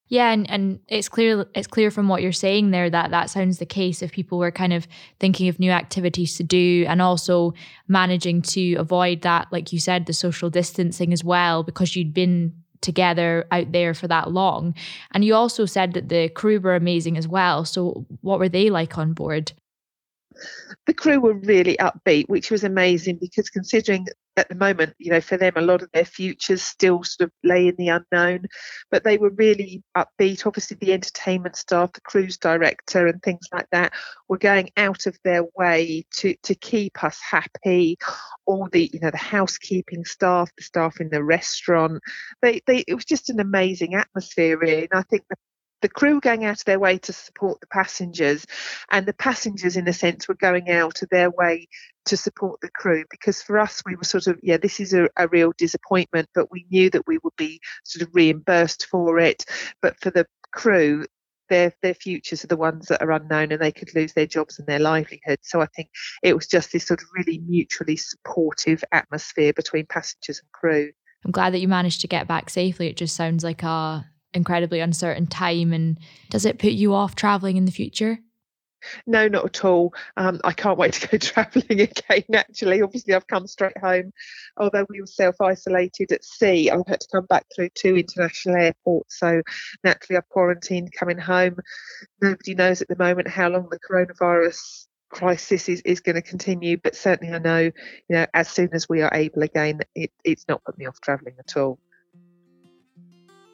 Yeah, 0.08 0.32
and, 0.32 0.50
and 0.50 0.80
it's 0.88 1.10
clear 1.10 1.48
it's 1.56 1.68
clear 1.68 1.90
from 1.90 2.08
what 2.08 2.22
you're 2.22 2.32
saying 2.32 2.70
there 2.70 2.90
that 2.92 3.10
that 3.10 3.32
sounds 3.32 3.58
the 3.58 3.66
case 3.66 4.04
if 4.04 4.12
people 4.12 4.38
were 4.38 4.52
kind 4.52 4.72
of 4.72 4.88
thinking 5.20 5.48
of 5.48 5.60
new 5.60 5.72
activities 5.72 6.38
to 6.38 6.44
do 6.44 6.86
and 6.88 7.02
also 7.02 7.54
managing 7.88 8.44
to 8.44 8.76
avoid 8.76 9.22
that, 9.24 9.48
like 9.52 9.74
you 9.74 9.80
said, 9.80 10.06
the 10.06 10.14
social 10.14 10.52
distancing 10.52 11.12
as 11.12 11.24
well, 11.24 11.64
because 11.64 11.96
you'd 11.96 12.14
been 12.14 12.54
together 12.82 13.46
out 13.52 13.72
there 13.72 13.96
for 13.96 14.08
that 14.08 14.32
long. 14.32 14.76
And 15.12 15.26
you 15.26 15.34
also 15.34 15.66
said 15.66 15.94
that 15.94 16.10
the 16.10 16.30
crew 16.30 16.60
were 16.60 16.76
amazing 16.76 17.18
as 17.18 17.28
well. 17.28 17.66
So, 17.66 18.06
what 18.22 18.40
were 18.40 18.50
they 18.50 18.70
like 18.70 18.98
on 19.00 19.14
board? 19.14 19.54
The 20.86 20.94
crew 20.94 21.20
were 21.20 21.34
really 21.34 21.78
upbeat, 21.78 22.30
which 22.30 22.52
was 22.52 22.64
amazing 22.64 23.18
because 23.18 23.50
considering 23.50 24.08
at 24.38 24.50
the 24.50 24.56
moment, 24.56 24.94
you 24.98 25.12
know, 25.12 25.22
for 25.22 25.38
them, 25.38 25.54
a 25.56 25.62
lot 25.62 25.82
of 25.82 25.90
their 25.94 26.06
futures 26.06 26.62
still 26.62 27.04
sort 27.04 27.30
of 27.30 27.34
lay 27.44 27.68
in 27.68 27.76
the 27.78 27.90
unknown, 27.90 28.46
but 28.92 29.04
they 29.04 29.18
were 29.18 29.30
really 29.30 29.84
upbeat. 29.98 30.46
Obviously, 30.46 30.78
the 30.80 30.94
entertainment 30.94 31.56
staff, 31.56 31.94
the 31.94 32.02
cruise 32.02 32.38
director, 32.38 33.08
and 33.08 33.22
things 33.22 33.48
like 33.54 33.68
that 33.72 33.94
were 34.28 34.38
going 34.38 34.70
out 34.78 35.06
of 35.06 35.18
their 35.24 35.44
way 35.56 36.06
to 36.12 36.36
to 36.44 36.56
keep 36.56 37.04
us 37.04 37.20
happy. 37.20 37.98
All 38.46 38.68
the, 38.72 38.90
you 38.94 39.00
know, 39.00 39.12
the 39.12 39.18
housekeeping 39.18 40.06
staff, 40.06 40.52
the 40.58 40.64
staff 40.64 41.00
in 41.00 41.10
the 41.10 41.24
restaurant, 41.24 42.02
they, 42.42 42.62
they, 42.68 42.84
it 42.88 42.94
was 42.94 43.06
just 43.06 43.30
an 43.30 43.40
amazing 43.40 43.96
atmosphere, 43.96 44.58
really. 44.58 44.88
And 44.92 45.00
I 45.00 45.04
think 45.04 45.24
the 45.30 45.38
the 45.82 45.90
crew 45.90 46.20
going 46.20 46.46
out 46.46 46.60
of 46.60 46.66
their 46.66 46.80
way 46.80 46.98
to 47.00 47.14
support 47.14 47.60
the 47.60 47.68
passengers, 47.68 48.46
and 48.90 49.06
the 49.06 49.14
passengers, 49.14 49.78
in 49.78 49.88
a 49.88 49.94
sense, 49.94 50.28
were 50.28 50.36
going 50.36 50.70
out 50.70 51.02
of 51.02 51.10
their 51.10 51.30
way 51.30 51.68
to 52.06 52.18
support 52.18 52.62
the 52.62 52.70
crew. 52.70 53.04
Because 53.10 53.42
for 53.42 53.60
us, 53.60 53.82
we 53.86 53.96
were 53.96 54.04
sort 54.04 54.28
of, 54.28 54.40
yeah, 54.42 54.58
this 54.58 54.80
is 54.80 54.94
a, 54.94 55.10
a 55.18 55.28
real 55.28 55.54
disappointment, 55.58 56.30
but 56.34 56.52
we 56.52 56.66
knew 56.70 56.90
that 56.92 57.08
we 57.08 57.20
would 57.24 57.36
be 57.38 57.60
sort 57.84 58.08
of 58.08 58.16
reimbursed 58.16 58.88
for 58.88 59.20
it. 59.20 59.46
But 59.82 60.00
for 60.00 60.12
the 60.12 60.26
crew, 60.52 61.06
their 61.50 61.74
their 61.82 61.94
futures 61.94 62.44
are 62.44 62.48
the 62.48 62.58
ones 62.58 62.88
that 62.88 63.02
are 63.02 63.12
unknown 63.12 63.52
and 63.52 63.62
they 63.62 63.72
could 63.72 63.94
lose 63.94 64.14
their 64.14 64.26
jobs 64.26 64.58
and 64.58 64.68
their 64.68 64.80
livelihood. 64.80 65.40
So 65.44 65.62
I 65.62 65.68
think 65.76 65.90
it 66.24 66.34
was 66.36 66.48
just 66.48 66.72
this 66.72 66.88
sort 66.88 67.02
of 67.02 67.08
really 67.14 67.40
mutually 67.40 67.98
supportive 67.98 68.84
atmosphere 68.92 69.54
between 69.54 69.86
passengers 69.86 70.42
and 70.42 70.52
crew. 70.52 70.92
I'm 71.24 71.32
glad 71.32 71.54
that 71.54 71.60
you 71.60 71.68
managed 71.68 72.02
to 72.02 72.08
get 72.08 72.28
back 72.28 72.50
safely. 72.50 72.88
It 72.88 72.98
just 72.98 73.16
sounds 73.16 73.44
like 73.44 73.64
a 73.64 74.06
incredibly 74.36 74.80
uncertain 74.80 75.28
time. 75.28 75.74
And 75.74 76.00
does 76.30 76.46
it 76.46 76.60
put 76.60 76.72
you 76.72 76.94
off 76.94 77.16
traveling 77.16 77.58
in 77.58 77.66
the 77.66 77.72
future? 77.72 78.20
No, 79.08 79.28
not 79.28 79.46
at 79.46 79.66
all. 79.66 79.94
Um, 80.18 80.40
I 80.44 80.52
can't 80.52 80.78
wait 80.78 80.94
to 80.94 81.08
go 81.08 81.18
travelling 81.20 81.82
again. 81.82 82.24
Actually, 82.34 82.82
obviously, 82.82 83.14
I've 83.14 83.28
come 83.28 83.48
straight 83.48 83.78
home. 83.78 84.12
Although 84.58 84.86
we 84.90 85.02
were 85.02 85.08
self 85.08 85.42
isolated 85.42 86.12
at 86.12 86.24
sea, 86.24 86.70
I've 86.70 86.88
had 86.88 87.02
to 87.02 87.08
come 87.12 87.26
back 87.26 87.46
through 87.54 87.70
two 87.70 87.96
international 87.96 88.56
airports. 88.56 89.20
So 89.20 89.42
naturally, 89.84 90.18
I've 90.18 90.30
quarantined 90.30 90.94
coming 90.94 91.18
home. 91.18 91.58
Nobody 92.22 92.56
knows 92.56 92.82
at 92.82 92.88
the 92.88 92.98
moment 92.98 93.28
how 93.28 93.50
long 93.50 93.68
the 93.70 93.80
coronavirus 93.80 94.88
crisis 95.10 95.70
is, 95.70 95.82
is 95.82 96.00
going 96.00 96.16
to 96.16 96.22
continue. 96.22 96.78
But 96.78 96.96
certainly, 96.96 97.34
I 97.34 97.40
know, 97.40 97.60
you 97.60 97.72
know, 98.10 98.26
as 98.34 98.50
soon 98.50 98.70
as 98.74 98.90
we 98.90 99.02
are 99.02 99.12
able 99.14 99.44
again, 99.44 99.82
it, 99.96 100.12
it's 100.24 100.46
not 100.48 100.64
put 100.64 100.78
me 100.78 100.86
off 100.86 101.00
travelling 101.02 101.36
at 101.40 101.58
all. 101.58 101.80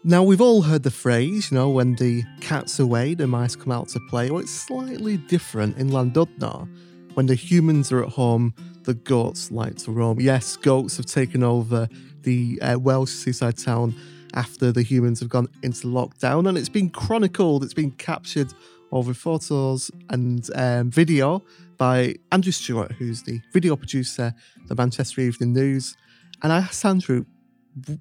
Now, 0.03 0.23
we've 0.23 0.41
all 0.41 0.63
heard 0.63 0.81
the 0.81 0.89
phrase, 0.89 1.51
you 1.51 1.57
know, 1.57 1.69
when 1.69 1.93
the 1.93 2.23
cat's 2.39 2.79
are 2.79 2.83
away, 2.83 3.13
the 3.13 3.27
mice 3.27 3.55
come 3.55 3.71
out 3.71 3.89
to 3.89 3.99
play. 4.09 4.31
Well, 4.31 4.41
it's 4.41 4.49
slightly 4.49 5.17
different 5.17 5.77
in 5.77 5.91
Llandudno. 5.91 6.67
When 7.13 7.27
the 7.27 7.35
humans 7.35 7.91
are 7.91 8.03
at 8.03 8.09
home, 8.09 8.55
the 8.81 8.95
goats 8.95 9.51
like 9.51 9.75
to 9.83 9.91
roam. 9.91 10.19
Yes, 10.19 10.57
goats 10.57 10.97
have 10.97 11.05
taken 11.05 11.43
over 11.43 11.87
the 12.23 12.59
uh, 12.63 12.79
Welsh 12.79 13.11
seaside 13.11 13.59
town 13.59 13.93
after 14.33 14.71
the 14.71 14.81
humans 14.81 15.19
have 15.19 15.29
gone 15.29 15.47
into 15.61 15.85
lockdown, 15.85 16.49
and 16.49 16.57
it's 16.57 16.67
been 16.67 16.89
chronicled, 16.89 17.63
it's 17.63 17.75
been 17.75 17.91
captured 17.91 18.51
over 18.91 19.13
photos 19.13 19.91
and 20.09 20.49
um, 20.55 20.89
video 20.89 21.43
by 21.77 22.15
Andrew 22.31 22.51
Stewart, 22.51 22.91
who's 22.93 23.21
the 23.21 23.39
video 23.53 23.75
producer, 23.75 24.33
the 24.65 24.73
Manchester 24.73 25.21
Evening 25.21 25.53
News. 25.53 25.95
And 26.41 26.51
I 26.51 26.57
asked 26.57 26.83
Andrew, 26.85 27.25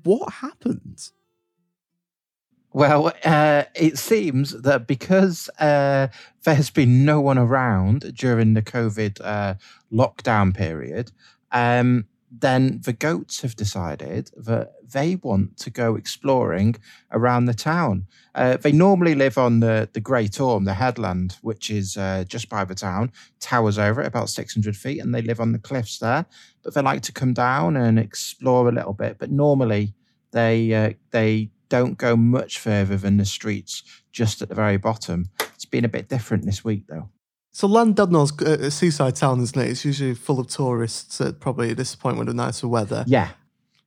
what 0.03 0.33
happened? 0.33 1.11
Well, 2.73 3.13
uh, 3.25 3.65
it 3.75 3.99
seems 3.99 4.63
that 4.63 4.87
because 4.87 5.51
uh, 5.59 6.07
there's 6.45 6.71
been 6.71 7.05
no 7.05 7.21
one 7.21 7.39
around 7.39 8.15
during 8.15 8.55
the 8.55 8.63
COVID 8.63 9.21
uh, 9.23 9.55
lockdown 9.93 10.55
period, 10.55 11.11
um, 11.51 12.07
then 12.31 12.81
the 12.85 12.93
goats 12.93 13.41
have 13.41 13.57
decided 13.57 14.31
that 14.37 14.75
they 14.93 15.17
want 15.17 15.57
to 15.57 15.71
go 15.71 15.97
exploring 15.97 16.77
around 17.11 17.47
the 17.47 17.55
town. 17.55 18.07
Uh, 18.37 18.57
they 18.57 18.71
normally 18.71 19.17
live 19.17 19.37
on 19.37 19.59
the, 19.59 19.89
the 19.93 20.01
Great 20.01 20.41
Orme, 20.41 20.65
the 20.65 20.75
headland, 20.75 21.39
which 21.43 21.71
is 21.71 21.97
uh, 21.97 22.23
just 22.29 22.49
by 22.49 22.65
the 22.65 22.77
town, 22.77 23.11
towers 23.41 23.79
over 23.79 24.01
it 24.01 24.07
about 24.07 24.31
600 24.31 24.77
feet, 24.77 25.01
and 25.01 25.13
they 25.13 25.23
live 25.23 25.41
on 25.41 25.51
the 25.51 25.59
cliffs 25.59 25.99
there. 25.99 26.25
But 26.63 26.75
they 26.75 26.83
like 26.83 27.03
to 27.03 27.13
come 27.13 27.33
down 27.33 27.77
and 27.77 27.99
explore 27.99 28.69
a 28.69 28.73
little 28.73 28.93
bit. 28.93 29.19
But 29.19 29.33
normally 29.33 29.95
they 30.31 30.73
uh, 30.73 30.93
they 31.11 31.51
don't 31.71 31.97
go 31.97 32.17
much 32.17 32.59
further 32.59 32.99
than 32.99 33.17
the 33.17 33.25
streets 33.25 33.83
just 34.13 34.43
at 34.43 34.51
the 34.51 34.55
very 34.55 34.77
bottom. 34.77 35.31
It's 35.55 35.65
been 35.65 35.87
a 35.87 35.89
bit 35.89 36.09
different 36.09 36.45
this 36.45 36.63
week, 36.63 36.85
though. 36.89 37.09
So 37.53 37.67
Llandudno's 37.67 38.33
a 38.43 38.67
uh, 38.67 38.71
seaside 38.71 39.17
town, 39.17 39.41
isn't 39.41 39.61
it? 39.61 39.71
It's 39.71 39.85
usually 39.85 40.15
full 40.15 40.39
of 40.39 40.49
tourists 40.49 41.21
at 41.21 41.41
probably 41.41 41.71
at 41.71 41.77
this 41.77 41.97
point 41.97 42.19
with 42.19 42.29
the 42.29 42.35
nicer 42.35 42.69
weather. 42.69 43.05
Yeah, 43.07 43.31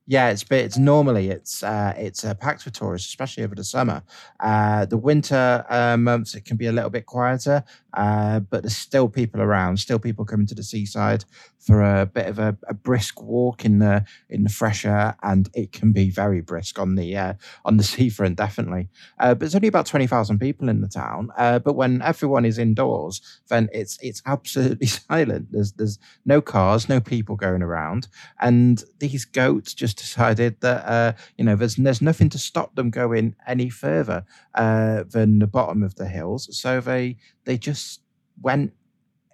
yeah, 0.06 0.28
it's 0.28 0.44
but 0.44 0.58
it's 0.58 0.76
normally 0.76 1.30
it's 1.30 1.62
uh, 1.62 1.94
it's 1.96 2.24
uh, 2.24 2.34
packed 2.34 2.66
with 2.66 2.74
tourists, 2.74 3.08
especially 3.08 3.42
over 3.42 3.54
the 3.54 3.64
summer. 3.64 4.02
Uh, 4.38 4.84
the 4.84 4.98
winter 4.98 5.64
uh, 5.70 5.96
months 5.96 6.34
it 6.34 6.44
can 6.44 6.58
be 6.58 6.66
a 6.66 6.72
little 6.72 6.90
bit 6.90 7.06
quieter, 7.06 7.64
uh, 7.94 8.40
but 8.40 8.62
there's 8.62 8.76
still 8.76 9.08
people 9.08 9.40
around, 9.40 9.78
still 9.78 9.98
people 9.98 10.26
coming 10.26 10.46
to 10.46 10.54
the 10.54 10.62
seaside 10.62 11.24
for 11.58 11.82
a 11.82 12.04
bit 12.04 12.26
of 12.26 12.38
a, 12.38 12.54
a 12.68 12.74
brisk 12.74 13.22
walk 13.22 13.64
in 13.64 13.78
the 13.78 14.04
in 14.28 14.44
the 14.44 14.50
fresh 14.50 14.84
air, 14.84 15.16
and 15.22 15.48
it 15.54 15.72
can 15.72 15.90
be 15.90 16.10
very 16.10 16.42
brisk 16.42 16.78
on 16.78 16.96
the 16.96 17.16
uh, 17.16 17.32
on 17.64 17.78
the 17.78 17.82
seafront, 17.94 18.36
definitely. 18.36 18.90
but 19.18 19.40
there's 19.40 19.54
only 19.54 19.68
about 19.68 19.86
twenty 19.86 20.06
thousand 20.06 20.38
people 20.38 20.68
in 20.68 20.82
the 20.82 20.88
town. 20.88 21.30
but 21.38 21.76
when 21.76 22.02
everyone 22.02 22.44
is 22.44 22.58
indoors, 22.58 23.22
then 23.48 23.70
it's 23.72 23.98
it's 24.02 24.20
absolutely 24.26 24.86
silent. 25.08 25.50
There's 25.50 25.72
there's 25.72 25.98
no 26.26 26.42
cars, 26.42 26.90
no 26.90 27.00
people 27.00 27.36
going 27.36 27.62
around, 27.62 28.06
and 28.38 28.84
these 28.98 29.24
goats 29.24 29.72
just 29.72 29.93
decided 29.94 30.60
that 30.60 30.84
uh, 30.86 31.12
you 31.38 31.44
know 31.44 31.56
there's 31.56 31.76
there's 31.76 32.02
nothing 32.02 32.28
to 32.30 32.38
stop 32.38 32.74
them 32.74 32.90
going 32.90 33.34
any 33.46 33.70
further 33.70 34.24
uh, 34.54 35.04
than 35.08 35.38
the 35.38 35.46
bottom 35.46 35.82
of 35.82 35.94
the 35.96 36.08
hills. 36.08 36.48
So 36.56 36.80
they 36.80 37.16
they 37.44 37.56
just 37.58 38.00
went 38.40 38.72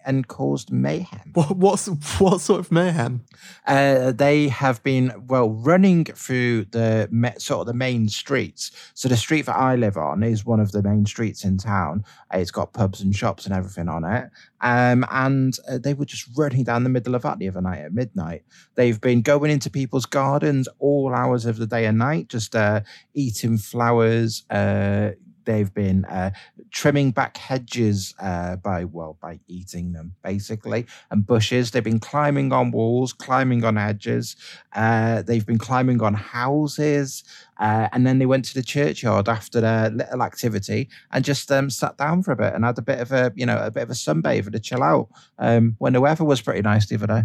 and 0.04 0.26
caused 0.28 0.70
mayhem. 0.70 1.30
What, 1.34 1.56
what's 1.56 1.86
what 2.18 2.40
sort 2.40 2.60
of 2.60 2.72
mayhem? 2.72 3.24
Uh, 3.66 4.12
they 4.12 4.48
have 4.48 4.82
been 4.82 5.26
well 5.28 5.50
running 5.50 6.04
through 6.04 6.66
the 6.66 7.08
sort 7.38 7.60
of 7.60 7.66
the 7.66 7.74
main 7.74 8.08
streets. 8.08 8.70
So 8.94 9.08
the 9.08 9.16
street 9.16 9.46
that 9.46 9.56
I 9.56 9.76
live 9.76 9.96
on 9.96 10.22
is 10.22 10.44
one 10.44 10.60
of 10.60 10.72
the 10.72 10.82
main 10.82 11.06
streets 11.06 11.44
in 11.44 11.58
town. 11.58 12.04
It's 12.32 12.50
got 12.50 12.72
pubs 12.72 13.00
and 13.00 13.14
shops 13.14 13.46
and 13.46 13.54
everything 13.54 13.88
on 13.88 14.04
it. 14.04 14.30
Um, 14.60 15.06
and 15.10 15.56
uh, 15.68 15.78
they 15.78 15.94
were 15.94 16.04
just 16.04 16.28
running 16.36 16.64
down 16.64 16.84
the 16.84 16.90
middle 16.90 17.14
of 17.14 17.22
that 17.22 17.38
the 17.38 17.48
other 17.48 17.62
night 17.62 17.80
at 17.80 17.94
midnight. 17.94 18.42
They've 18.74 19.00
been 19.00 19.22
going 19.22 19.50
into 19.50 19.70
people's 19.70 20.06
gardens 20.06 20.68
all 20.78 21.14
hours 21.14 21.46
of 21.46 21.56
the 21.56 21.66
day 21.66 21.86
and 21.86 21.98
night, 21.98 22.28
just 22.28 22.54
uh, 22.54 22.82
eating 23.14 23.56
flowers, 23.56 24.44
uh, 24.50 25.10
they've 25.44 25.72
been 25.72 26.04
uh, 26.06 26.30
trimming 26.70 27.10
back 27.10 27.36
hedges 27.36 28.14
uh, 28.20 28.56
by 28.56 28.84
well 28.84 29.16
by 29.20 29.40
eating 29.48 29.92
them 29.92 30.14
basically 30.22 30.86
and 31.10 31.26
bushes 31.26 31.70
they've 31.70 31.84
been 31.84 32.00
climbing 32.00 32.52
on 32.52 32.70
walls 32.70 33.12
climbing 33.12 33.64
on 33.64 33.76
hedges 33.76 34.36
uh, 34.74 35.22
they've 35.22 35.46
been 35.46 35.58
climbing 35.58 36.02
on 36.02 36.14
houses 36.14 37.24
uh, 37.58 37.88
and 37.92 38.06
then 38.06 38.18
they 38.18 38.26
went 38.26 38.44
to 38.44 38.54
the 38.54 38.62
churchyard 38.62 39.28
after 39.28 39.60
their 39.60 39.90
little 39.90 40.22
activity 40.22 40.88
and 41.12 41.24
just 41.24 41.50
um, 41.52 41.70
sat 41.70 41.96
down 41.96 42.22
for 42.22 42.32
a 42.32 42.36
bit 42.36 42.54
and 42.54 42.64
had 42.64 42.78
a 42.78 42.82
bit 42.82 43.00
of 43.00 43.12
a 43.12 43.32
you 43.34 43.46
know 43.46 43.58
a 43.58 43.70
bit 43.70 43.82
of 43.82 43.90
a 43.90 43.94
sunbathe 43.94 44.50
to 44.50 44.60
chill 44.60 44.82
out 44.82 45.08
um, 45.38 45.74
when 45.78 45.92
the 45.92 46.00
weather 46.00 46.24
was 46.24 46.40
pretty 46.40 46.62
nice 46.62 46.86
the 46.86 46.96
other 46.96 47.06
day 47.06 47.22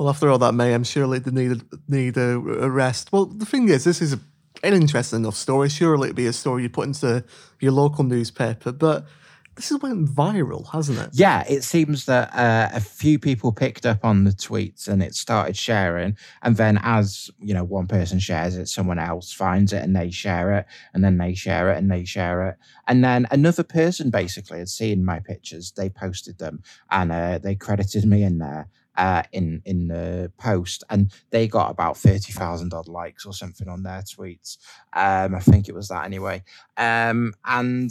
well, 0.00 0.08
after 0.08 0.30
all 0.30 0.38
that 0.38 0.54
mayhem, 0.54 0.82
surely 0.82 1.18
they 1.18 1.30
need 1.30 1.60
need 1.86 2.16
a, 2.16 2.30
a 2.30 2.70
rest. 2.70 3.12
Well, 3.12 3.26
the 3.26 3.44
thing 3.44 3.68
is, 3.68 3.84
this 3.84 4.00
is 4.00 4.14
a 4.14 4.20
an 4.62 4.74
interesting 4.74 5.20
enough 5.20 5.36
story. 5.36 5.68
Surely 5.68 6.08
it'd 6.08 6.16
be 6.16 6.26
a 6.26 6.32
story 6.32 6.62
you 6.62 6.70
put 6.70 6.86
into 6.86 7.24
your 7.60 7.72
local 7.72 8.04
newspaper, 8.04 8.72
but 8.72 9.06
this 9.56 9.68
has 9.68 9.82
went 9.82 10.08
viral, 10.08 10.70
hasn't 10.72 10.98
it? 10.98 11.10
Yeah, 11.12 11.44
it 11.46 11.64
seems 11.64 12.06
that 12.06 12.34
uh, 12.34 12.70
a 12.72 12.80
few 12.80 13.18
people 13.18 13.52
picked 13.52 13.84
up 13.84 14.04
on 14.04 14.24
the 14.24 14.30
tweets 14.30 14.88
and 14.88 15.02
it 15.02 15.14
started 15.14 15.56
sharing. 15.56 16.16
And 16.42 16.56
then, 16.56 16.80
as 16.82 17.30
you 17.40 17.52
know, 17.52 17.64
one 17.64 17.86
person 17.86 18.18
shares 18.20 18.56
it, 18.56 18.68
someone 18.68 18.98
else 18.98 19.32
finds 19.32 19.72
it 19.72 19.82
and 19.82 19.94
they 19.94 20.10
share 20.10 20.52
it, 20.56 20.66
and 20.94 21.04
then 21.04 21.18
they 21.18 21.34
share 21.34 21.70
it 21.70 21.78
and 21.78 21.90
they 21.90 22.04
share 22.04 22.48
it. 22.48 22.56
And 22.86 23.04
then 23.04 23.26
another 23.30 23.62
person 23.62 24.10
basically 24.10 24.58
had 24.58 24.68
seen 24.68 25.04
my 25.04 25.20
pictures, 25.20 25.72
they 25.72 25.90
posted 25.90 26.38
them, 26.38 26.62
and 26.90 27.12
uh, 27.12 27.38
they 27.38 27.54
credited 27.54 28.04
me 28.06 28.22
in 28.22 28.38
there 28.38 28.68
uh, 28.96 29.22
in 29.32 29.62
in 29.64 29.88
the 29.88 30.32
post, 30.38 30.84
and 30.90 31.12
they 31.30 31.48
got 31.48 31.70
about 31.70 31.96
thirty 31.96 32.32
thousand 32.32 32.74
odd 32.74 32.88
likes 32.88 33.24
or 33.26 33.32
something 33.32 33.68
on 33.68 33.82
their 33.82 34.02
tweets. 34.02 34.58
Um, 34.92 35.34
I 35.34 35.40
think 35.40 35.68
it 35.68 35.74
was 35.74 35.88
that 35.88 36.04
anyway. 36.04 36.42
Um, 36.76 37.34
and 37.44 37.90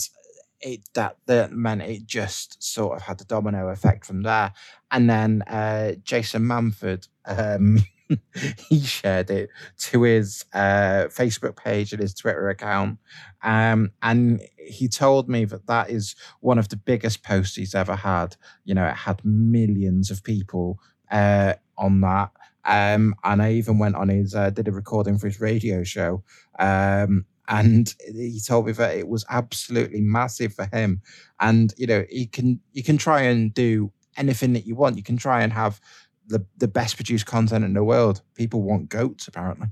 it 0.62 0.82
that 0.94 1.18
that 1.26 1.52
meant 1.52 1.82
it 1.82 2.06
just 2.06 2.62
sort 2.62 2.98
of 2.98 3.04
had 3.04 3.18
the 3.18 3.26
domino 3.26 3.70
effect 3.70 4.06
from 4.06 4.24
there. 4.24 4.54
And 4.92 5.10
then 5.10 5.42
uh, 5.44 5.94
Jason 6.04 6.44
Manford. 6.44 7.08
Um, 7.26 7.80
he 8.70 8.82
shared 8.82 9.30
it 9.30 9.50
to 9.78 10.04
his 10.04 10.46
uh, 10.54 11.06
Facebook 11.10 11.56
page 11.56 11.92
and 11.94 12.02
his 12.02 12.14
Twitter 12.14 12.50
account. 12.50 12.98
Um, 13.44 13.92
and 14.02 14.42
he 14.58 14.88
told 14.88 15.30
me 15.30 15.46
that 15.46 15.68
that 15.68 15.90
is 15.90 16.16
one 16.42 16.58
of 16.58 16.70
the 16.70 16.78
biggest 16.78 17.24
posts 17.24 17.56
he's 17.56 17.76
ever 17.76 17.96
had. 17.96 18.36
You 18.66 18.74
know, 18.76 18.86
it 18.88 18.96
had 18.96 19.24
millions 19.24 20.12
of 20.12 20.24
people 20.24 20.80
uh, 21.12 21.54
on 21.78 22.02
that. 22.02 22.32
Um, 22.66 23.16
and 23.24 23.42
I 23.42 23.54
even 23.54 23.80
went 23.80 23.96
on 23.96 24.10
his, 24.10 24.36
uh, 24.36 24.50
did 24.50 24.68
a 24.68 24.72
recording 24.72 25.18
for 25.18 25.28
his 25.28 25.40
radio 25.40 25.84
show. 25.84 26.24
Um, 26.58 27.26
and 27.48 27.94
he 28.14 28.40
told 28.46 28.68
me 28.68 28.74
that 28.74 28.96
it 28.96 29.08
was 29.08 29.26
absolutely 29.30 30.02
massive 30.02 30.54
for 30.54 30.66
him. 30.72 31.02
And, 31.40 31.74
you 31.78 31.88
know, 31.88 32.06
you 32.12 32.28
can, 32.28 32.60
you 32.74 32.84
can 32.84 32.98
try 32.98 33.22
and 33.22 33.52
do 33.54 33.92
anything 34.18 34.54
that 34.54 34.68
you 34.68 34.76
want. 34.76 34.98
You 34.98 35.04
can 35.04 35.18
try 35.18 35.42
and 35.42 35.52
have 35.54 35.82
the, 36.30 36.46
the 36.58 36.68
best 36.68 36.96
produced 36.96 37.26
content 37.26 37.66
in 37.66 37.74
the 37.74 37.84
world. 37.84 38.22
People 38.36 38.62
want 38.62 38.90
goats, 38.90 39.28
apparently. 39.28 39.68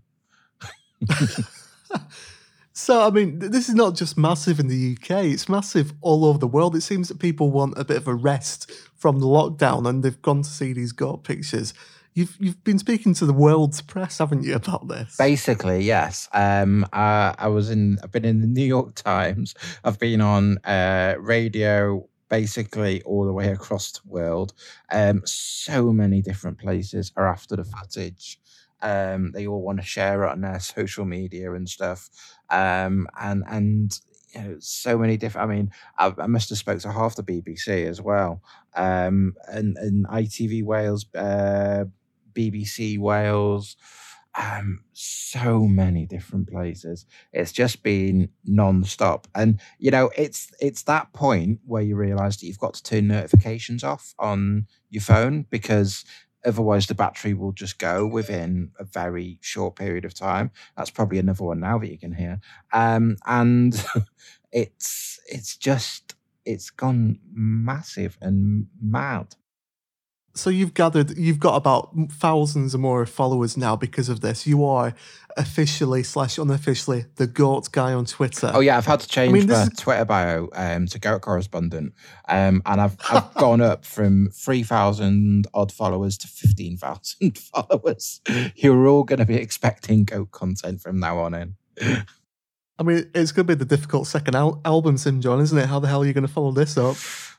So, 2.77 3.01
I 3.01 3.09
mean, 3.09 3.39
this 3.39 3.69
is 3.69 3.73
not 3.73 3.95
just 3.95 4.19
massive 4.19 4.59
in 4.59 4.67
the 4.67 4.95
UK, 4.95 5.25
it's 5.25 5.49
massive 5.49 5.93
all 5.99 6.23
over 6.23 6.37
the 6.37 6.47
world. 6.47 6.75
It 6.75 6.81
seems 6.81 7.07
that 7.07 7.17
people 7.17 7.49
want 7.49 7.73
a 7.75 7.83
bit 7.83 7.97
of 7.97 8.07
a 8.07 8.13
rest 8.13 8.71
from 8.95 9.19
the 9.19 9.25
lockdown 9.25 9.89
and 9.89 10.03
they've 10.03 10.21
gone 10.21 10.43
to 10.43 10.49
see 10.49 10.73
these 10.73 10.91
goat 10.91 11.23
pictures. 11.23 11.73
You've, 12.13 12.37
you've 12.39 12.63
been 12.63 12.77
speaking 12.77 13.15
to 13.15 13.25
the 13.25 13.33
world's 13.33 13.81
press, 13.81 14.19
haven't 14.19 14.43
you, 14.43 14.53
about 14.53 14.87
this? 14.87 15.17
Basically, 15.17 15.83
yes. 15.85 16.29
Um, 16.33 16.83
uh, 16.93 17.33
I 17.39 17.47
was 17.47 17.71
in. 17.71 17.97
I've 18.03 18.11
been 18.11 18.25
in 18.25 18.41
the 18.41 18.47
New 18.47 18.65
York 18.65 18.93
Times. 18.93 19.55
I've 19.83 19.97
been 19.97 20.21
on 20.21 20.59
uh, 20.59 21.15
radio, 21.17 22.07
basically 22.29 23.01
all 23.03 23.25
the 23.25 23.33
way 23.33 23.49
across 23.49 23.91
the 23.91 24.01
world. 24.05 24.53
Um, 24.91 25.21
so 25.25 25.91
many 25.91 26.21
different 26.21 26.57
places 26.57 27.11
are 27.15 27.27
after 27.27 27.55
the 27.55 27.63
footage. 27.63 28.39
Um, 28.81 29.31
they 29.31 29.47
all 29.47 29.61
want 29.61 29.79
to 29.79 29.85
share 29.85 30.23
it 30.23 30.31
on 30.31 30.41
their 30.41 30.59
social 30.59 31.05
media 31.05 31.53
and 31.53 31.67
stuff. 31.67 32.09
Um, 32.49 33.07
and 33.19 33.43
and 33.47 33.99
you 34.33 34.41
know, 34.41 34.55
so 34.59 34.97
many 34.97 35.17
different. 35.17 35.49
I 35.49 35.53
mean, 35.55 35.71
I, 35.97 36.13
I, 36.17 36.27
must 36.27 36.49
have 36.49 36.57
spoke 36.57 36.79
to 36.81 36.91
half 36.91 37.15
the 37.15 37.23
BBC 37.23 37.87
as 37.87 38.01
well, 38.01 38.41
um, 38.75 39.35
and 39.47 39.77
and 39.77 40.05
ITV 40.07 40.63
Wales, 40.63 41.05
uh, 41.15 41.85
BBC 42.33 42.99
Wales. 42.99 43.77
Um, 44.39 44.81
so 44.93 45.61
many 45.61 46.05
different 46.05 46.47
places. 46.47 47.05
It's 47.33 47.51
just 47.51 47.81
been 47.81 48.29
non-stop, 48.45 49.27
and 49.33 49.59
you 49.79 49.89
know, 49.89 50.11
it's 50.15 50.51
it's 50.61 50.83
that 50.83 51.11
point 51.13 51.59
where 51.65 51.81
you 51.81 51.95
realise 51.95 52.37
that 52.37 52.45
you've 52.45 52.59
got 52.59 52.75
to 52.75 52.83
turn 52.83 53.07
notifications 53.07 53.83
off 53.83 54.13
on 54.19 54.67
your 54.89 55.01
phone 55.01 55.45
because 55.49 56.05
Otherwise, 56.45 56.87
the 56.87 56.95
battery 56.95 57.33
will 57.33 57.51
just 57.51 57.77
go 57.77 58.05
within 58.05 58.71
a 58.79 58.83
very 58.85 59.37
short 59.41 59.75
period 59.75 60.05
of 60.05 60.13
time. 60.13 60.49
That's 60.77 60.89
probably 60.89 61.17
another 61.19 61.43
one 61.43 61.59
now 61.59 61.77
that 61.79 61.91
you 61.91 61.97
can 61.97 62.13
hear. 62.13 62.39
Um, 62.71 63.17
and 63.25 63.83
it's 64.51 65.19
it's 65.27 65.57
just 65.57 66.15
it's 66.45 66.69
gone 66.69 67.19
massive 67.33 68.17
and 68.21 68.67
mad. 68.81 69.35
So 70.37 70.49
you've 70.49 70.73
gathered, 70.73 71.17
you've 71.17 71.39
got 71.39 71.55
about 71.55 71.89
thousands 72.11 72.75
or 72.75 72.77
more 72.77 73.05
followers 73.05 73.57
now 73.57 73.75
because 73.75 74.09
of 74.09 74.21
this. 74.21 74.45
You 74.45 74.65
are 74.65 74.93
officially 75.35 76.03
slash 76.03 76.37
unofficially 76.37 77.05
the 77.15 77.27
goat 77.27 77.71
guy 77.71 77.93
on 77.93 78.05
Twitter. 78.05 78.51
Oh 78.53 78.59
yeah, 78.59 78.77
I've 78.77 78.85
had 78.85 78.99
to 79.01 79.07
change 79.07 79.29
I 79.29 79.33
mean, 79.33 79.47
my 79.47 79.63
is... 79.63 79.69
Twitter 79.77 80.05
bio 80.05 80.49
um, 80.53 80.87
to 80.87 80.99
goat 80.99 81.21
correspondent, 81.21 81.93
um, 82.27 82.61
and 82.65 82.81
I've 82.81 82.97
I've 83.09 83.33
gone 83.35 83.61
up 83.61 83.85
from 83.85 84.29
three 84.31 84.63
thousand 84.63 85.47
odd 85.53 85.71
followers 85.71 86.17
to 86.19 86.27
fifteen 86.27 86.77
thousand 86.77 87.37
followers. 87.53 88.21
You're 88.55 88.87
all 88.87 89.03
going 89.03 89.19
to 89.19 89.25
be 89.25 89.35
expecting 89.35 90.05
goat 90.05 90.31
content 90.31 90.81
from 90.81 90.99
now 90.99 91.19
on 91.19 91.33
in. 91.33 91.55
I 92.79 92.83
mean, 92.83 93.09
it's 93.15 93.31
going 93.31 93.47
to 93.47 93.55
be 93.55 93.57
the 93.57 93.65
difficult 93.65 94.05
second 94.07 94.35
al- 94.35 94.61
album 94.63 94.97
syndrome, 94.97 95.41
isn't 95.41 95.57
it? 95.57 95.65
How 95.65 95.79
the 95.79 95.87
hell 95.87 96.03
are 96.03 96.05
you 96.05 96.13
going 96.13 96.27
to 96.27 96.31
follow 96.31 96.51
this 96.51 96.77
up? 96.77 96.95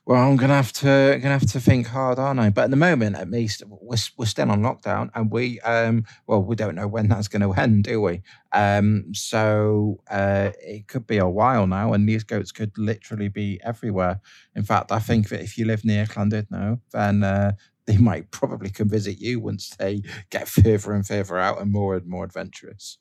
Well, 0.08 0.26
I'm 0.26 0.38
gonna 0.38 0.54
have 0.54 0.72
to 0.72 1.18
gonna 1.20 1.38
have 1.38 1.50
to 1.52 1.60
think 1.60 1.88
hard, 1.88 2.18
aren't 2.18 2.40
I? 2.40 2.48
But 2.48 2.64
at 2.64 2.70
the 2.70 2.76
moment, 2.76 3.14
at 3.16 3.30
least, 3.30 3.62
we're, 3.68 3.98
we're 4.16 4.24
still 4.24 4.50
on 4.50 4.62
lockdown, 4.62 5.10
and 5.14 5.30
we 5.30 5.60
um 5.60 6.06
well, 6.26 6.42
we 6.42 6.56
don't 6.56 6.74
know 6.74 6.88
when 6.88 7.08
that's 7.08 7.28
going 7.28 7.42
to 7.42 7.52
end, 7.52 7.84
do 7.84 8.00
we? 8.00 8.22
Um, 8.52 9.12
so 9.12 10.00
uh, 10.10 10.52
it 10.62 10.88
could 10.88 11.06
be 11.06 11.18
a 11.18 11.28
while 11.28 11.66
now, 11.66 11.92
and 11.92 12.08
these 12.08 12.24
goats 12.24 12.52
could 12.52 12.72
literally 12.78 13.28
be 13.28 13.60
everywhere. 13.62 14.22
In 14.56 14.62
fact, 14.62 14.92
I 14.92 14.98
think 14.98 15.28
that 15.28 15.42
if 15.42 15.58
you 15.58 15.66
live 15.66 15.84
near 15.84 16.06
Llandudno, 16.06 16.80
then 16.90 17.22
uh, 17.22 17.52
they 17.84 17.98
might 17.98 18.30
probably 18.30 18.70
come 18.70 18.88
visit 18.88 19.18
you 19.18 19.40
once 19.40 19.76
they 19.78 20.00
get 20.30 20.48
further 20.48 20.94
and 20.94 21.06
further 21.06 21.36
out 21.36 21.60
and 21.60 21.70
more 21.70 21.94
and 21.94 22.06
more 22.06 22.24
adventurous. 22.24 22.96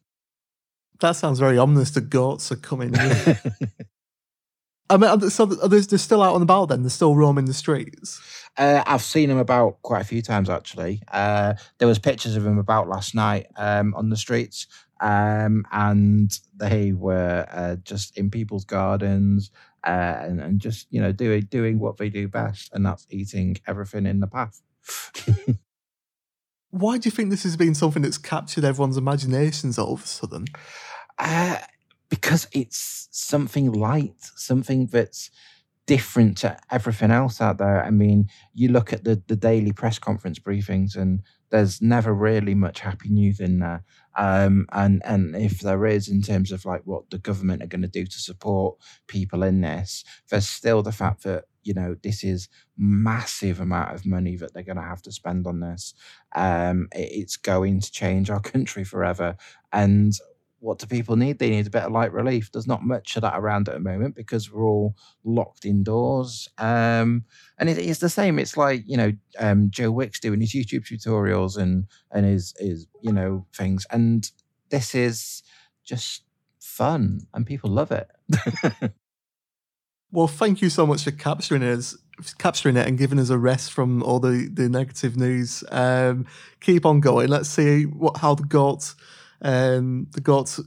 That 1.00 1.14
sounds 1.14 1.40
very 1.40 1.58
ominous. 1.58 1.92
The 1.92 2.02
goats 2.02 2.52
are 2.52 2.58
coming. 2.58 2.94
I 4.90 4.98
mean, 4.98 5.30
so 5.30 5.46
they're, 5.46 5.82
they're 5.82 6.00
still 6.00 6.24
out 6.24 6.34
on 6.34 6.40
the 6.40 6.46
ball 6.46 6.66
then? 6.68 6.84
They're 6.84 6.90
still 6.90 7.16
roaming 7.16 7.46
the 7.46 7.54
streets? 7.54 8.22
Uh, 8.58 8.84
I've 8.86 9.02
seen 9.02 9.30
them 9.30 9.38
about 9.38 9.82
quite 9.82 10.02
a 10.02 10.06
few 10.06 10.22
times 10.22 10.50
actually. 10.50 11.02
Uh, 11.12 11.56
there 11.78 11.88
was 11.88 12.00
pictures 12.00 12.36
of 12.36 12.44
them 12.44 12.58
about 12.58 12.88
last 12.88 13.14
night 13.14 13.48
um, 13.58 13.94
on 13.96 14.10
the 14.10 14.18
streets, 14.18 14.68
um, 15.02 15.66
and 15.72 16.32
they 16.56 16.92
were 16.94 17.46
uh, 17.52 17.76
just 17.78 18.18
in 18.18 18.32
people's 18.32 18.66
gardens 18.66 19.52
uh, 19.86 20.18
and, 20.22 20.42
and, 20.42 20.60
just 20.60 20.88
you 20.90 21.00
know 21.00 21.12
doing 21.12 21.44
doing 21.44 21.78
what 21.80 21.98
they 21.98 22.10
do 22.10 22.28
best, 22.28 22.74
and 22.74 22.86
that's 22.86 23.06
eating 23.10 23.58
everything 23.68 24.06
in 24.06 24.20
the 24.20 24.28
path. 24.28 24.62
Why 26.72 26.98
do 26.98 27.08
you 27.08 27.12
think 27.12 27.30
this 27.30 27.44
has 27.44 27.56
been 27.56 27.76
something 27.76 28.02
that's 28.02 28.18
captured 28.18 28.66
everyone's 28.66 28.98
imaginations 28.98 29.78
all 29.78 29.94
of 29.94 30.04
a 30.04 30.08
sudden? 30.08 30.46
Because 32.10 32.48
it's 32.52 33.08
something 33.12 33.72
light, 33.72 34.16
something 34.36 34.88
that's 34.88 35.30
different 35.88 36.38
to 36.38 36.58
everything 36.70 37.12
else 37.12 37.40
out 37.42 37.58
there. 37.58 37.84
I 37.84 37.90
mean, 37.90 38.30
you 38.54 38.70
look 38.70 38.94
at 38.94 39.04
the 39.04 39.24
the 39.28 39.36
daily 39.36 39.72
press 39.72 39.98
conference 39.98 40.38
briefings, 40.38 40.96
and 40.96 41.24
there's 41.50 41.82
never 41.82 42.14
really 42.14 42.54
much 42.54 42.82
happy 42.82 43.10
news 43.10 43.40
in 43.40 43.60
there. 43.60 43.84
Um, 44.18 44.68
and 44.74 45.02
and 45.06 45.36
if 45.36 45.62
there 45.62 45.86
is, 45.86 46.08
in 46.08 46.22
terms 46.22 46.52
of 46.52 46.66
like 46.66 46.82
what 46.86 47.10
the 47.10 47.18
government 47.18 47.64
are 47.64 47.68
going 47.68 47.82
to 47.82 47.88
do 47.88 48.06
to 48.06 48.20
support 48.20 48.78
people 49.08 49.44
in 49.44 49.62
this, 49.62 50.04
there's 50.30 50.48
still 50.48 50.84
the 50.84 50.92
fact 50.92 51.24
that 51.24 51.46
you 51.64 51.74
know 51.74 51.96
this 52.04 52.24
is 52.24 52.50
massive 52.78 53.60
amount 53.60 53.96
of 53.96 54.06
money 54.06 54.36
that 54.36 54.54
they're 54.54 54.64
going 54.64 54.76
to 54.76 54.82
have 54.82 55.02
to 55.04 55.12
spend 55.12 55.48
on 55.48 55.62
this. 55.62 55.94
Um, 56.36 56.90
it, 56.92 57.10
it's 57.12 57.38
going 57.38 57.80
to 57.80 57.92
change 57.92 58.30
our 58.30 58.40
country 58.54 58.84
forever, 58.84 59.38
and 59.72 60.14
what 60.60 60.80
do 60.80 60.88
people 60.88 61.16
need? 61.16 61.40
They 61.40 61.50
need 61.50 61.68
a 61.68 61.72
bit 61.72 61.84
of 61.84 61.92
light 61.92 62.12
relief. 62.12 62.52
There's 62.52 62.68
not 62.68 62.84
much 62.84 63.16
of 63.16 63.22
that 63.22 63.38
around 63.38 63.70
at 63.70 63.76
the 63.76 63.80
moment 63.80 64.16
because 64.16 64.52
we're 64.52 64.66
all 64.66 64.96
locked 65.24 65.66
indoors. 65.66 66.50
Um, 66.58 67.26
and 67.60 67.70
it, 67.70 67.78
it's 67.78 68.00
the 68.00 68.10
same. 68.10 68.40
It's 68.40 68.58
like 68.58 68.84
you 68.86 68.98
know 68.98 69.12
um, 69.40 69.70
Joe 69.70 69.92
Wicks 69.92 70.20
doing 70.20 70.42
his 70.42 70.54
YouTube 70.54 70.88
tutorials 70.88 71.58
and 71.58 71.86
and 72.12 72.26
his 72.26 72.54
his 72.58 72.88
you 73.02 73.12
know 73.12 73.46
things. 73.56 73.86
And 73.92 74.30
this 74.70 74.96
is 74.96 75.44
just 75.86 76.24
fun, 76.60 77.22
and 77.34 77.46
people 77.46 77.70
love 77.70 77.92
it. 77.92 78.10
well, 80.12 80.28
thank 80.28 80.62
you 80.62 80.70
so 80.70 80.88
much 80.88 81.04
for 81.04 81.12
capturing 81.12 81.64
us 81.64 81.96
capturing 82.40 82.78
it 82.78 82.88
and 82.88 82.98
giving 82.98 83.20
us 83.20 83.30
a 83.30 83.38
rest 83.38 83.72
from 83.72 84.02
all 84.02 84.20
the, 84.20 84.50
the 84.52 84.68
negative 84.68 85.16
news. 85.16 85.64
Um, 85.70 86.26
keep 86.60 86.84
on 86.84 87.00
going. 87.00 87.28
Let's 87.28 87.50
see 87.50 87.84
what 87.84 88.18
how 88.18 88.34
the 88.34 88.44
goats 88.44 88.96
um, 89.42 90.08
the 90.12 90.22
goat 90.22 90.60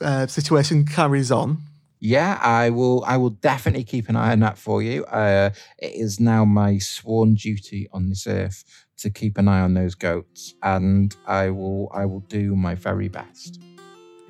uh, 0.00 0.26
situation 0.26 0.84
carries 0.84 1.30
on. 1.30 1.58
Yeah, 2.00 2.38
I 2.40 2.70
will. 2.70 3.04
I 3.06 3.16
will 3.16 3.30
definitely 3.30 3.84
keep 3.84 4.08
an 4.08 4.16
eye 4.16 4.32
on 4.32 4.40
that 4.40 4.56
for 4.56 4.82
you. 4.82 5.04
Uh, 5.06 5.50
it 5.78 5.92
is 5.94 6.20
now 6.20 6.44
my 6.44 6.78
sworn 6.78 7.34
duty 7.34 7.88
on 7.92 8.08
this 8.08 8.26
earth 8.26 8.64
to 8.98 9.10
keep 9.10 9.36
an 9.36 9.48
eye 9.48 9.60
on 9.60 9.74
those 9.74 9.94
goats, 9.96 10.54
and 10.62 11.14
I 11.26 11.50
will. 11.50 11.90
I 11.92 12.06
will 12.06 12.20
do 12.20 12.54
my 12.54 12.76
very 12.76 13.08
best. 13.08 13.60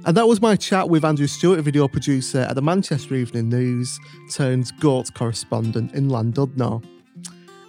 And 0.07 0.17
that 0.17 0.29
was 0.29 0.41
my 0.41 0.55
chat 0.57 0.89
with 0.89 1.05
Andrew 1.05 1.27
Stewart, 1.27 1.59
a 1.59 1.63
video 1.63 1.89
producer 1.89 2.41
at 2.41 2.55
the 2.55 2.63
Manchester 2.63 3.17
Evening 3.17 3.49
News, 3.49 3.99
turned 4.31 4.71
goat 4.79 5.13
correspondent 5.13 5.93
in 5.93 6.09
Llandudno. 6.09 6.83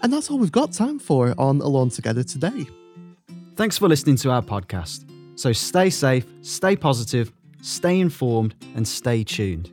And 0.02 0.14
that's 0.14 0.30
all 0.30 0.38
we've 0.38 0.52
got 0.52 0.72
time 0.72 1.00
for 1.00 1.34
on 1.38 1.60
Alone 1.60 1.90
Together 1.90 2.24
today. 2.24 2.68
Thanks 3.56 3.78
for 3.78 3.90
listening 3.90 4.16
to 4.18 4.32
our 4.32 4.44
podcast. 4.44 5.10
So 5.40 5.54
stay 5.54 5.90
safe, 5.90 6.26
stay 6.42 6.76
positive, 6.76 7.32
stay 7.62 8.02
informed, 8.02 8.56
and 8.76 8.86
stay 8.86 9.24
tuned. 9.24 9.72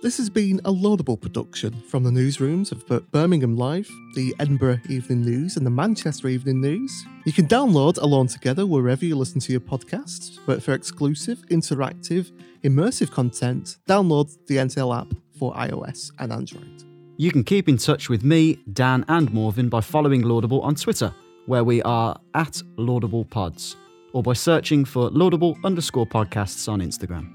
This 0.00 0.16
has 0.16 0.30
been 0.30 0.58
a 0.64 0.70
laudable 0.70 1.18
production 1.18 1.82
from 1.90 2.02
the 2.02 2.10
newsrooms 2.10 2.72
of 2.72 3.10
Birmingham 3.12 3.58
Live, 3.58 3.86
the 4.14 4.34
Edinburgh 4.40 4.80
Evening 4.88 5.20
News, 5.20 5.58
and 5.58 5.66
the 5.66 5.70
Manchester 5.70 6.28
Evening 6.28 6.62
News. 6.62 7.04
You 7.26 7.32
can 7.34 7.46
download 7.46 7.98
Alone 8.00 8.26
Together 8.26 8.64
wherever 8.64 9.04
you 9.04 9.16
listen 9.16 9.38
to 9.40 9.52
your 9.52 9.60
podcasts, 9.60 10.38
but 10.46 10.62
for 10.62 10.72
exclusive, 10.72 11.44
interactive, 11.50 12.32
immersive 12.62 13.10
content, 13.10 13.76
download 13.86 14.34
the 14.46 14.56
NTL 14.56 14.98
app 14.98 15.08
for 15.38 15.52
iOS 15.52 16.10
and 16.20 16.32
Android. 16.32 16.84
You 17.18 17.30
can 17.30 17.44
keep 17.44 17.68
in 17.68 17.76
touch 17.76 18.08
with 18.08 18.24
me, 18.24 18.60
Dan, 18.72 19.04
and 19.08 19.30
Morven 19.30 19.68
by 19.68 19.82
following 19.82 20.22
Laudable 20.22 20.62
on 20.62 20.74
Twitter, 20.74 21.14
where 21.44 21.64
we 21.64 21.82
are 21.82 22.18
at 22.32 22.62
Laudable 22.78 23.26
Pods 23.26 23.76
or 24.14 24.22
by 24.22 24.32
searching 24.32 24.84
for 24.84 25.10
laudable 25.10 25.58
underscore 25.64 26.06
podcasts 26.06 26.68
on 26.72 26.80
Instagram. 26.80 27.30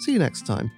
See 0.00 0.12
you 0.12 0.18
next 0.18 0.46
time. 0.46 0.70